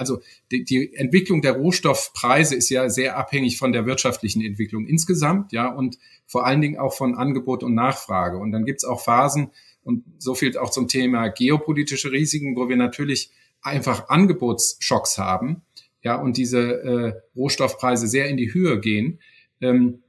also 0.00 0.20
die, 0.50 0.64
die 0.64 0.94
Entwicklung 0.94 1.42
der 1.42 1.52
Rohstoffpreise 1.52 2.56
ist 2.56 2.70
ja 2.70 2.88
sehr 2.88 3.16
abhängig 3.16 3.58
von 3.58 3.72
der 3.72 3.86
wirtschaftlichen 3.86 4.42
Entwicklung 4.42 4.86
insgesamt, 4.86 5.52
ja, 5.52 5.68
und 5.68 5.98
vor 6.26 6.46
allen 6.46 6.60
Dingen 6.60 6.78
auch 6.78 6.94
von 6.94 7.14
Angebot 7.14 7.62
und 7.62 7.74
Nachfrage. 7.74 8.38
Und 8.38 8.50
dann 8.50 8.64
gibt 8.64 8.78
es 8.78 8.84
auch 8.84 9.00
Phasen, 9.00 9.50
und 9.82 10.04
so 10.18 10.34
viel 10.34 10.56
auch 10.58 10.70
zum 10.70 10.88
Thema 10.88 11.28
geopolitische 11.28 12.12
Risiken, 12.12 12.56
wo 12.56 12.68
wir 12.68 12.76
natürlich 12.76 13.30
einfach 13.62 14.08
Angebotsschocks 14.08 15.18
haben, 15.18 15.62
ja, 16.02 16.16
und 16.16 16.36
diese 16.36 16.60
äh, 16.60 17.12
Rohstoffpreise 17.36 18.08
sehr 18.08 18.28
in 18.28 18.36
die 18.36 18.54
Höhe 18.54 18.80
gehen, 18.80 19.20
ähm, 19.60 20.02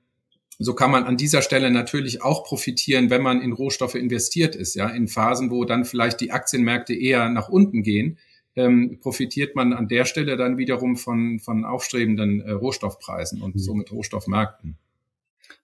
so 0.58 0.76
kann 0.76 0.92
man 0.92 1.06
an 1.06 1.18
dieser 1.18 1.42
Stelle 1.42 1.72
natürlich 1.72 2.22
auch 2.22 2.44
profitieren, 2.44 3.10
wenn 3.10 3.24
man 3.24 3.42
in 3.42 3.52
Rohstoffe 3.52 3.96
investiert 3.96 4.56
ist, 4.56 4.76
ja, 4.76 4.88
in 4.88 5.08
Phasen, 5.08 5.50
wo 5.50 5.66
dann 5.66 5.86
vielleicht 5.86 6.22
die 6.22 6.32
Aktienmärkte 6.32 6.94
eher 6.94 7.30
nach 7.30 7.50
unten 7.50 7.82
gehen, 7.82 8.20
ähm, 8.56 9.00
profitiert 9.02 9.56
man 9.56 9.74
an 9.74 9.88
der 9.88 10.06
Stelle 10.06 10.38
dann 10.38 10.58
wiederum 10.58 10.96
von, 10.96 11.40
von 11.40 11.66
aufstrebenden 11.66 12.42
äh, 12.42 12.52
Rohstoffpreisen 12.52 13.42
und 13.42 13.56
mhm. 13.56 13.60
somit 13.60 13.92
Rohstoffmärkten. 13.92 14.78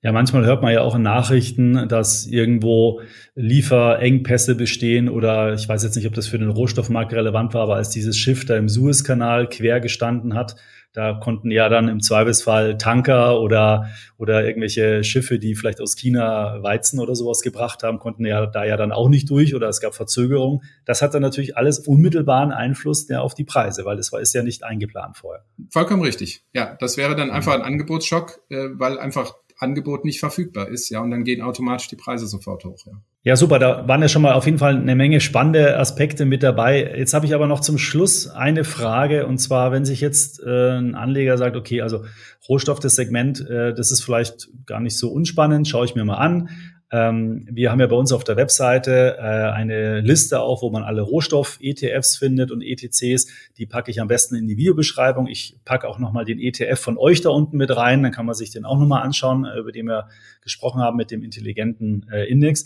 Ja, 0.03 0.11
manchmal 0.11 0.45
hört 0.45 0.61
man 0.61 0.73
ja 0.73 0.81
auch 0.81 0.95
in 0.95 1.01
Nachrichten, 1.01 1.87
dass 1.87 2.27
irgendwo 2.27 3.01
Lieferengpässe 3.35 4.55
bestehen 4.55 5.09
oder 5.09 5.55
ich 5.55 5.67
weiß 5.67 5.83
jetzt 5.83 5.95
nicht, 5.95 6.05
ob 6.05 6.13
das 6.13 6.27
für 6.27 6.37
den 6.37 6.49
Rohstoffmarkt 6.49 7.13
relevant 7.13 7.53
war, 7.53 7.63
aber 7.63 7.75
als 7.75 7.89
dieses 7.89 8.17
Schiff 8.17 8.45
da 8.45 8.55
im 8.57 8.69
Suezkanal 8.69 9.49
quer 9.49 9.79
gestanden 9.79 10.35
hat, 10.35 10.55
da 10.97 11.13
konnten 11.13 11.51
ja 11.51 11.69
dann 11.69 11.89
im 11.89 11.99
Zweifelsfall 12.01 12.79
Tanker 12.79 13.39
oder, 13.39 13.87
oder 14.17 14.43
irgendwelche 14.43 15.03
Schiffe, 15.03 15.37
die 15.37 15.53
vielleicht 15.53 15.79
aus 15.79 15.95
China 15.95 16.63
Weizen 16.63 16.99
oder 16.99 17.15
sowas 17.15 17.41
gebracht 17.41 17.83
haben, 17.83 17.99
konnten 17.99 18.25
ja 18.25 18.47
da 18.47 18.65
ja 18.65 18.77
dann 18.77 18.91
auch 18.91 19.07
nicht 19.07 19.29
durch 19.29 19.53
oder 19.53 19.67
es 19.69 19.79
gab 19.79 19.93
Verzögerungen. 19.93 20.63
Das 20.85 21.03
hat 21.03 21.13
dann 21.13 21.21
natürlich 21.21 21.55
alles 21.55 21.77
unmittelbaren 21.77 22.51
Einfluss 22.51 23.07
ja, 23.09 23.21
auf 23.21 23.35
die 23.35 23.43
Preise, 23.43 23.85
weil 23.85 23.95
das 23.95 24.11
war, 24.11 24.21
ist 24.21 24.33
ja 24.33 24.41
nicht 24.41 24.63
eingeplant 24.63 25.17
vorher. 25.17 25.45
Vollkommen 25.69 26.01
richtig. 26.01 26.43
Ja, 26.51 26.75
das 26.79 26.97
wäre 26.97 27.15
dann 27.15 27.29
einfach 27.29 27.53
ein 27.53 27.61
Angebotsschock, 27.61 28.39
äh, 28.49 28.69
weil 28.73 28.97
einfach 28.97 29.35
Angebot 29.57 30.05
nicht 30.05 30.19
verfügbar 30.19 30.69
ist, 30.69 30.89
ja, 30.89 31.01
und 31.01 31.11
dann 31.11 31.23
gehen 31.23 31.41
automatisch 31.41 31.87
die 31.87 31.95
Preise 31.95 32.27
sofort 32.27 32.63
hoch, 32.63 32.85
ja. 32.85 32.93
Ja, 33.23 33.35
super, 33.35 33.59
da 33.59 33.87
waren 33.89 34.01
ja 34.01 34.07
schon 34.07 34.21
mal 34.21 34.33
auf 34.33 34.45
jeden 34.45 34.57
Fall 34.57 34.77
eine 34.77 34.95
Menge 34.95 35.19
spannende 35.19 35.77
Aspekte 35.77 36.23
mit 36.23 36.43
dabei. 36.43 36.93
Jetzt 36.97 37.13
habe 37.13 37.25
ich 37.25 37.35
aber 37.35 37.45
noch 37.45 37.59
zum 37.59 37.77
Schluss 37.77 38.27
eine 38.29 38.63
Frage, 38.63 39.27
und 39.27 39.39
zwar, 39.39 39.73
wenn 39.73 39.83
sich 39.83 39.99
jetzt 39.99 40.41
äh, 40.41 40.77
ein 40.77 40.95
Anleger 40.95 41.37
sagt, 41.37 41.57
okay, 41.57 41.81
also 41.81 42.05
Rohstoff, 42.47 42.79
das 42.79 42.95
Segment, 42.95 43.41
äh, 43.49 43.73
das 43.73 43.91
ist 43.91 44.01
vielleicht 44.01 44.47
gar 44.65 44.79
nicht 44.79 44.97
so 44.97 45.09
unspannend, 45.09 45.67
schaue 45.67 45.83
ich 45.85 45.93
mir 45.93 46.05
mal 46.05 46.15
an, 46.15 46.49
wir 46.89 47.69
haben 47.69 47.81
ja 47.81 47.87
bei 47.87 47.95
uns 47.97 48.13
auf 48.13 48.23
der 48.23 48.37
Webseite 48.37 49.17
äh, 49.17 49.21
eine 49.21 49.99
Liste 49.99 50.39
auch, 50.39 50.61
wo 50.61 50.69
man 50.69 50.83
alle 50.83 51.01
Rohstoff-ETFs 51.01 52.15
findet 52.15 52.49
und 52.49 52.61
ETCs. 52.61 53.27
Die 53.57 53.65
packe 53.65 53.91
ich 53.91 53.99
am 53.99 54.07
besten 54.07 54.35
in 54.35 54.47
die 54.47 54.55
Videobeschreibung. 54.55 55.27
Ich 55.27 55.57
packe 55.65 55.89
auch 55.89 55.99
nochmal 55.99 56.23
den 56.23 56.39
ETF 56.39 56.79
von 56.79 56.97
euch 56.97 57.19
da 57.19 57.29
unten 57.29 57.57
mit 57.57 57.75
rein. 57.75 58.03
Dann 58.03 58.13
kann 58.13 58.25
man 58.25 58.35
sich 58.35 58.51
den 58.51 58.63
auch 58.63 58.79
nochmal 58.79 59.03
anschauen, 59.03 59.43
äh, 59.43 59.59
über 59.59 59.73
den 59.73 59.87
wir 59.87 60.07
gesprochen 60.41 60.81
haben 60.81 60.95
mit 60.95 61.11
dem 61.11 61.23
intelligenten 61.23 62.07
äh, 62.09 62.23
Index. 62.23 62.65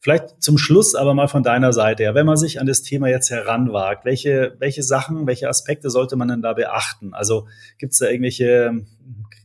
Vielleicht 0.00 0.42
zum 0.42 0.56
Schluss 0.56 0.94
aber 0.94 1.12
mal 1.12 1.26
von 1.26 1.42
deiner 1.42 1.72
Seite 1.72 2.04
her, 2.04 2.14
wenn 2.14 2.24
man 2.24 2.36
sich 2.36 2.60
an 2.60 2.66
das 2.66 2.82
Thema 2.82 3.08
jetzt 3.08 3.30
heranwagt, 3.30 4.04
welche, 4.04 4.56
welche 4.60 4.82
Sachen, 4.82 5.26
welche 5.26 5.48
Aspekte 5.48 5.90
sollte 5.90 6.16
man 6.16 6.28
denn 6.28 6.40
da 6.40 6.54
beachten? 6.54 7.12
Also 7.12 7.48
gibt 7.78 7.92
es 7.92 7.98
da 7.98 8.08
irgendwelche 8.08 8.86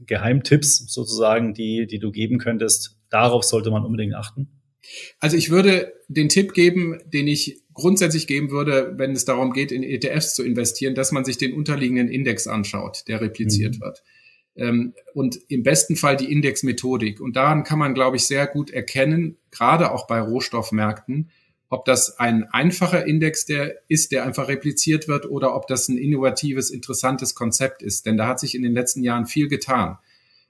Geheimtipps 0.05 0.85
sozusagen, 0.93 1.53
die, 1.53 1.87
die 1.87 1.99
du 1.99 2.11
geben 2.11 2.37
könntest, 2.37 2.99
Darauf 3.13 3.43
sollte 3.43 3.69
man 3.69 3.85
unbedingt 3.85 4.15
achten. 4.15 4.47
Also 5.19 5.37
ich 5.37 5.51
würde 5.51 5.93
den 6.07 6.29
Tipp 6.29 6.53
geben, 6.53 6.99
den 7.05 7.27
ich 7.27 7.61
grundsätzlich 7.75 8.25
geben 8.25 8.49
würde, 8.49 8.95
wenn 8.97 9.11
es 9.11 9.23
darum 9.23 9.53
geht, 9.53 9.71
in 9.71 9.83
ETFs 9.83 10.33
zu 10.33 10.43
investieren, 10.43 10.95
dass 10.95 11.11
man 11.11 11.23
sich 11.23 11.37
den 11.37 11.53
unterliegenden 11.53 12.07
Index 12.07 12.47
anschaut, 12.47 13.03
der 13.07 13.21
repliziert 13.21 13.75
mhm. 13.75 13.81
wird. 13.81 14.03
Ähm, 14.55 14.93
und 15.13 15.39
im 15.47 15.61
besten 15.61 15.95
Fall 15.95 16.17
die 16.17 16.31
Indexmethodik. 16.31 17.21
Und 17.21 17.35
daran 17.35 17.63
kann 17.63 17.77
man, 17.77 17.93
glaube 17.93 18.17
ich, 18.17 18.25
sehr 18.25 18.47
gut 18.47 18.71
erkennen, 18.71 19.37
gerade 19.51 19.91
auch 19.91 20.07
bei 20.07 20.19
Rohstoffmärkten, 20.19 21.29
ob 21.69 21.85
das 21.85 22.17
ein 22.17 22.45
einfacher 22.51 23.05
Index 23.05 23.45
der 23.45 23.75
ist, 23.89 24.11
der 24.11 24.25
einfach 24.25 24.47
repliziert 24.47 25.07
wird, 25.07 25.29
oder 25.29 25.55
ob 25.55 25.67
das 25.67 25.87
ein 25.87 25.99
innovatives, 25.99 26.71
interessantes 26.71 27.35
Konzept 27.35 27.83
ist. 27.83 28.07
Denn 28.07 28.17
da 28.17 28.27
hat 28.27 28.39
sich 28.39 28.55
in 28.55 28.63
den 28.63 28.73
letzten 28.73 29.03
Jahren 29.03 29.27
viel 29.27 29.49
getan. 29.49 29.99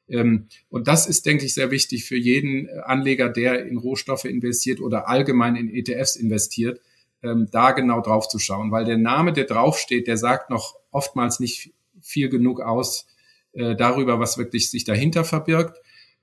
Ähm, 0.07 0.47
und 0.69 0.87
das 0.87 1.07
ist, 1.07 1.25
denke 1.25 1.45
ich, 1.45 1.53
sehr 1.53 1.71
wichtig 1.71 2.05
für 2.05 2.17
jeden 2.17 2.69
Anleger, 2.81 3.29
der 3.29 3.65
in 3.65 3.77
Rohstoffe 3.77 4.25
investiert 4.25 4.79
oder 4.79 5.07
allgemein 5.07 5.55
in 5.55 5.73
ETFs 5.73 6.15
investiert, 6.15 6.81
ähm, 7.21 7.47
da 7.51 7.71
genau 7.71 8.01
drauf 8.01 8.27
zu 8.27 8.39
schauen, 8.39 8.71
weil 8.71 8.85
der 8.85 8.97
Name, 8.97 9.33
der 9.33 9.45
draufsteht, 9.45 10.07
der 10.07 10.17
sagt 10.17 10.49
noch 10.49 10.75
oftmals 10.91 11.39
nicht 11.39 11.71
viel 12.01 12.29
genug 12.29 12.61
aus 12.61 13.07
äh, 13.53 13.75
darüber, 13.75 14.19
was 14.19 14.37
wirklich 14.37 14.69
sich 14.69 14.83
dahinter 14.83 15.23
verbirgt. 15.23 15.79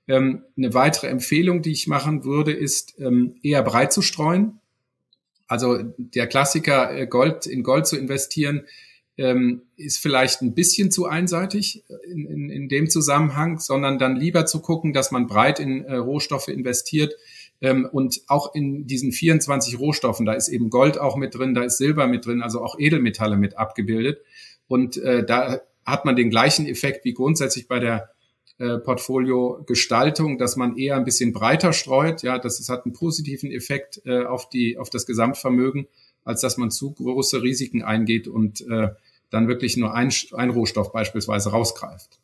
Ähm, 0.07 0.43
eine 0.57 0.73
weitere 0.73 1.07
Empfehlung, 1.07 1.61
die 1.61 1.71
ich 1.71 1.87
machen 1.87 2.23
würde, 2.23 2.51
ist 2.51 2.95
eher 3.41 3.63
breit 3.63 3.93
zu 3.93 4.01
streuen. 4.01 4.59
Also 5.51 5.79
der 5.97 6.27
Klassiker, 6.27 6.97
äh, 6.97 7.07
Gold 7.07 7.45
in 7.45 7.61
Gold 7.61 7.85
zu 7.85 7.97
investieren, 7.97 8.61
ähm, 9.17 9.63
ist 9.75 9.99
vielleicht 9.99 10.41
ein 10.41 10.53
bisschen 10.53 10.91
zu 10.91 11.05
einseitig 11.05 11.83
in, 12.05 12.25
in, 12.25 12.49
in, 12.49 12.69
dem 12.69 12.89
Zusammenhang, 12.89 13.59
sondern 13.59 13.99
dann 13.99 14.15
lieber 14.15 14.45
zu 14.45 14.61
gucken, 14.61 14.93
dass 14.93 15.11
man 15.11 15.27
breit 15.27 15.59
in 15.59 15.83
äh, 15.83 15.95
Rohstoffe 15.95 16.47
investiert 16.47 17.13
ähm, 17.61 17.87
und 17.91 18.21
auch 18.27 18.55
in 18.55 18.87
diesen 18.87 19.11
24 19.11 19.79
Rohstoffen, 19.79 20.25
da 20.25 20.33
ist 20.33 20.49
eben 20.49 20.69
Gold 20.69 20.97
auch 20.97 21.15
mit 21.15 21.35
drin, 21.35 21.53
da 21.53 21.63
ist 21.63 21.77
Silber 21.77 22.07
mit 22.07 22.25
drin, 22.25 22.41
also 22.41 22.63
auch 22.63 22.79
Edelmetalle 22.79 23.37
mit 23.37 23.57
abgebildet. 23.57 24.21
Und 24.67 24.97
äh, 24.97 25.25
da 25.25 25.61
hat 25.85 26.05
man 26.05 26.15
den 26.15 26.29
gleichen 26.29 26.65
Effekt 26.65 27.05
wie 27.05 27.13
grundsätzlich 27.13 27.67
bei 27.67 27.79
der 27.79 28.09
äh, 28.57 28.77
Portfolio-Gestaltung, 28.77 30.37
dass 30.37 30.55
man 30.55 30.77
eher 30.77 30.95
ein 30.95 31.03
bisschen 31.03 31.33
breiter 31.33 31.73
streut. 31.73 32.23
Ja, 32.23 32.39
das, 32.39 32.57
das 32.57 32.69
hat 32.69 32.85
einen 32.85 32.93
positiven 32.93 33.51
Effekt 33.51 34.01
äh, 34.05 34.23
auf 34.23 34.49
die 34.49 34.77
auf 34.77 34.89
das 34.89 35.05
Gesamtvermögen, 35.05 35.87
als 36.23 36.41
dass 36.41 36.57
man 36.57 36.71
zu 36.71 36.91
große 36.93 37.41
Risiken 37.41 37.83
eingeht 37.83 38.27
und 38.27 38.61
äh, 38.61 38.89
dann 39.29 39.47
wirklich 39.47 39.77
nur 39.77 39.93
ein, 39.93 40.11
ein 40.33 40.49
Rohstoff 40.49 40.91
beispielsweise 40.91 41.51
rausgreift. 41.51 42.19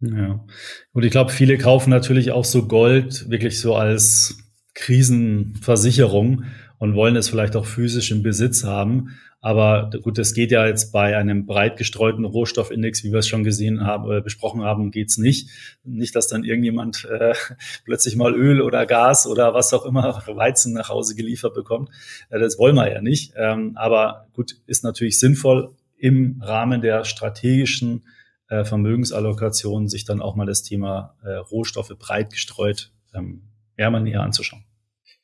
Ja. 0.00 0.44
Und 0.92 1.04
ich 1.04 1.10
glaube, 1.10 1.30
viele 1.30 1.58
kaufen 1.58 1.90
natürlich 1.90 2.32
auch 2.32 2.44
so 2.44 2.66
Gold 2.66 3.30
wirklich 3.30 3.60
so 3.60 3.76
als 3.76 4.36
Krisenversicherung 4.74 6.44
und 6.78 6.94
wollen 6.94 7.16
es 7.16 7.28
vielleicht 7.28 7.56
auch 7.56 7.66
physisch 7.66 8.10
im 8.10 8.22
Besitz 8.22 8.64
haben. 8.64 9.16
Aber 9.42 9.90
gut, 10.02 10.18
das 10.18 10.34
geht 10.34 10.52
ja 10.52 10.66
jetzt 10.66 10.92
bei 10.92 11.16
einem 11.16 11.46
breit 11.46 11.76
gestreuten 11.76 12.24
Rohstoffindex, 12.24 13.02
wie 13.02 13.10
wir 13.10 13.18
es 13.18 13.26
schon 13.26 13.42
gesehen 13.42 13.84
haben, 13.84 14.10
äh, 14.10 14.20
besprochen 14.20 14.62
haben, 14.62 14.92
geht's 14.92 15.18
nicht. 15.18 15.50
Nicht, 15.82 16.14
dass 16.14 16.28
dann 16.28 16.44
irgendjemand 16.44 17.04
äh, 17.10 17.34
plötzlich 17.84 18.14
mal 18.14 18.34
Öl 18.34 18.62
oder 18.62 18.86
Gas 18.86 19.26
oder 19.26 19.52
was 19.52 19.74
auch 19.74 19.84
immer 19.84 20.22
Weizen 20.28 20.72
nach 20.72 20.88
Hause 20.88 21.16
geliefert 21.16 21.54
bekommt. 21.54 21.90
Äh, 22.30 22.38
das 22.38 22.56
wollen 22.56 22.76
wir 22.76 22.90
ja 22.90 23.02
nicht. 23.02 23.32
Ähm, 23.36 23.72
aber 23.74 24.28
gut, 24.32 24.60
ist 24.66 24.84
natürlich 24.84 25.18
sinnvoll, 25.18 25.74
im 25.98 26.40
Rahmen 26.40 26.80
der 26.80 27.04
strategischen 27.04 28.06
äh, 28.48 28.64
Vermögensallokation 28.64 29.88
sich 29.88 30.04
dann 30.04 30.22
auch 30.22 30.36
mal 30.36 30.46
das 30.46 30.62
Thema 30.62 31.16
äh, 31.24 31.32
Rohstoffe 31.32 31.92
breit 31.98 32.30
gestreut 32.30 32.92
ähm, 33.12 33.42
ja, 33.76 33.90
mal 33.90 34.00
näher 34.00 34.22
anzuschauen. 34.22 34.64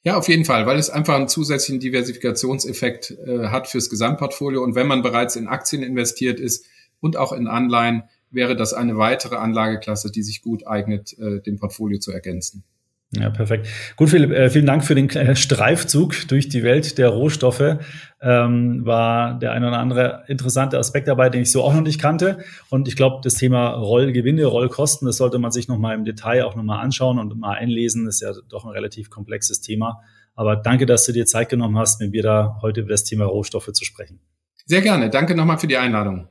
Ja, 0.04 0.16
auf 0.16 0.28
jeden 0.28 0.44
Fall, 0.44 0.64
weil 0.66 0.78
es 0.78 0.90
einfach 0.90 1.16
einen 1.16 1.28
zusätzlichen 1.28 1.80
Diversifikationseffekt 1.80 3.10
äh, 3.10 3.48
hat 3.48 3.66
fürs 3.66 3.90
Gesamtportfolio. 3.90 4.62
Und 4.62 4.74
wenn 4.74 4.86
man 4.86 5.02
bereits 5.02 5.36
in 5.36 5.48
Aktien 5.48 5.82
investiert 5.82 6.38
ist 6.38 6.66
und 7.00 7.16
auch 7.16 7.32
in 7.32 7.48
Anleihen, 7.48 8.04
wäre 8.30 8.56
das 8.56 8.74
eine 8.74 8.96
weitere 8.96 9.36
Anlageklasse, 9.36 10.10
die 10.10 10.22
sich 10.22 10.42
gut 10.42 10.66
eignet, 10.66 11.18
äh, 11.18 11.40
dem 11.40 11.58
Portfolio 11.58 11.98
zu 11.98 12.12
ergänzen. 12.12 12.62
Ja, 13.12 13.30
perfekt. 13.30 13.68
Gut, 13.96 14.10
Philipp, 14.10 14.30
äh, 14.32 14.50
vielen 14.50 14.66
Dank 14.66 14.84
für 14.84 14.94
den 14.94 15.08
Streifzug 15.34 16.28
durch 16.28 16.50
die 16.50 16.62
Welt 16.62 16.98
der 16.98 17.08
Rohstoffe. 17.08 17.78
Ähm, 18.20 18.84
war 18.84 19.38
der 19.38 19.52
ein 19.52 19.64
oder 19.64 19.78
andere 19.78 20.24
interessante 20.28 20.78
Aspekt 20.78 21.08
dabei, 21.08 21.30
den 21.30 21.42
ich 21.42 21.50
so 21.50 21.62
auch 21.62 21.72
noch 21.72 21.80
nicht 21.80 22.00
kannte. 22.00 22.44
Und 22.68 22.86
ich 22.86 22.96
glaube, 22.96 23.20
das 23.22 23.34
Thema 23.34 23.68
Rollgewinne, 23.70 24.44
Rollkosten, 24.44 25.06
das 25.06 25.16
sollte 25.16 25.38
man 25.38 25.52
sich 25.52 25.68
nochmal 25.68 25.94
im 25.94 26.04
Detail 26.04 26.44
auch 26.44 26.54
nochmal 26.54 26.84
anschauen 26.84 27.18
und 27.18 27.38
mal 27.38 27.54
einlesen. 27.54 28.04
Das 28.04 28.16
ist 28.16 28.20
ja 28.20 28.32
doch 28.50 28.66
ein 28.66 28.72
relativ 28.72 29.08
komplexes 29.08 29.62
Thema. 29.62 30.02
Aber 30.34 30.56
danke, 30.56 30.84
dass 30.84 31.06
du 31.06 31.12
dir 31.12 31.24
Zeit 31.24 31.48
genommen 31.48 31.78
hast, 31.78 32.00
mit 32.00 32.12
mir 32.12 32.22
da 32.22 32.58
heute 32.60 32.82
über 32.82 32.90
das 32.90 33.04
Thema 33.04 33.24
Rohstoffe 33.24 33.72
zu 33.72 33.84
sprechen. 33.86 34.20
Sehr 34.66 34.82
gerne. 34.82 35.08
Danke 35.08 35.34
nochmal 35.34 35.58
für 35.58 35.66
die 35.66 35.78
Einladung. 35.78 36.28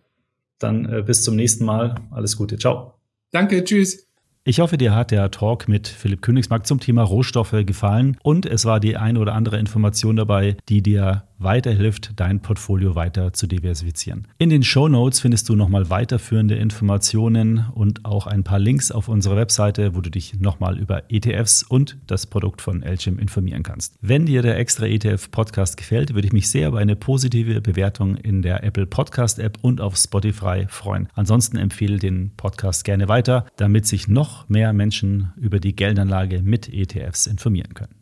Dann 0.59 0.85
äh, 0.85 1.01
bis 1.01 1.23
zum 1.23 1.35
nächsten 1.35 1.65
Mal. 1.65 1.95
Alles 2.11 2.37
Gute. 2.37 2.57
Ciao. 2.57 2.99
Danke. 3.31 3.63
Tschüss. 3.63 4.06
Ich 4.49 4.61
hoffe, 4.61 4.77
dir 4.77 4.95
hat 4.95 5.11
der 5.11 5.29
Talk 5.29 5.67
mit 5.67 5.89
Philipp 5.89 6.21
Königsmark 6.21 6.65
zum 6.65 6.79
Thema 6.79 7.03
Rohstoffe 7.03 7.65
gefallen 7.65 8.15
und 8.23 8.45
es 8.45 8.63
war 8.63 8.79
die 8.79 8.95
eine 8.95 9.19
oder 9.19 9.33
andere 9.33 9.59
Information 9.59 10.15
dabei, 10.15 10.55
die 10.69 10.81
dir 10.81 11.23
weiterhilft, 11.39 12.11
dein 12.15 12.41
Portfolio 12.41 12.95
weiter 12.95 13.33
zu 13.33 13.47
diversifizieren. 13.47 14.27
In 14.37 14.49
den 14.49 14.63
Show 14.63 14.87
Notes 14.87 15.19
findest 15.19 15.49
du 15.49 15.55
nochmal 15.55 15.89
weiterführende 15.89 16.55
Informationen 16.55 17.65
und 17.73 18.05
auch 18.05 18.27
ein 18.27 18.43
paar 18.43 18.59
Links 18.59 18.91
auf 18.91 19.07
unserer 19.07 19.35
Webseite, 19.35 19.95
wo 19.95 20.01
du 20.01 20.09
dich 20.09 20.39
nochmal 20.39 20.77
über 20.77 21.03
ETFs 21.09 21.63
und 21.63 21.97
das 22.07 22.27
Produkt 22.27 22.61
von 22.61 22.83
Elchim 22.83 23.19
informieren 23.19 23.63
kannst. 23.63 23.97
Wenn 24.01 24.25
dir 24.25 24.41
der 24.41 24.57
extra 24.57 24.85
ETF 24.85 25.31
Podcast 25.31 25.77
gefällt, 25.77 26.13
würde 26.13 26.27
ich 26.27 26.33
mich 26.33 26.49
sehr 26.49 26.69
über 26.69 26.79
eine 26.79 26.95
positive 26.95 27.61
Bewertung 27.61 28.15
in 28.15 28.41
der 28.41 28.63
Apple 28.63 28.85
Podcast 28.85 29.39
App 29.39 29.57
und 29.61 29.81
auf 29.81 29.97
Spotify 29.97 30.65
freuen. 30.67 31.07
Ansonsten 31.13 31.57
empfehle 31.57 31.97
den 31.97 32.31
Podcast 32.35 32.83
gerne 32.83 33.07
weiter, 33.07 33.45
damit 33.57 33.85
sich 33.85 34.07
noch 34.07 34.49
mehr 34.49 34.73
Menschen 34.73 35.33
über 35.37 35.59
die 35.59 35.75
Geldanlage 35.75 36.41
mit 36.41 36.71
ETFs 36.71 37.27
informieren 37.27 37.73
können. 37.73 37.96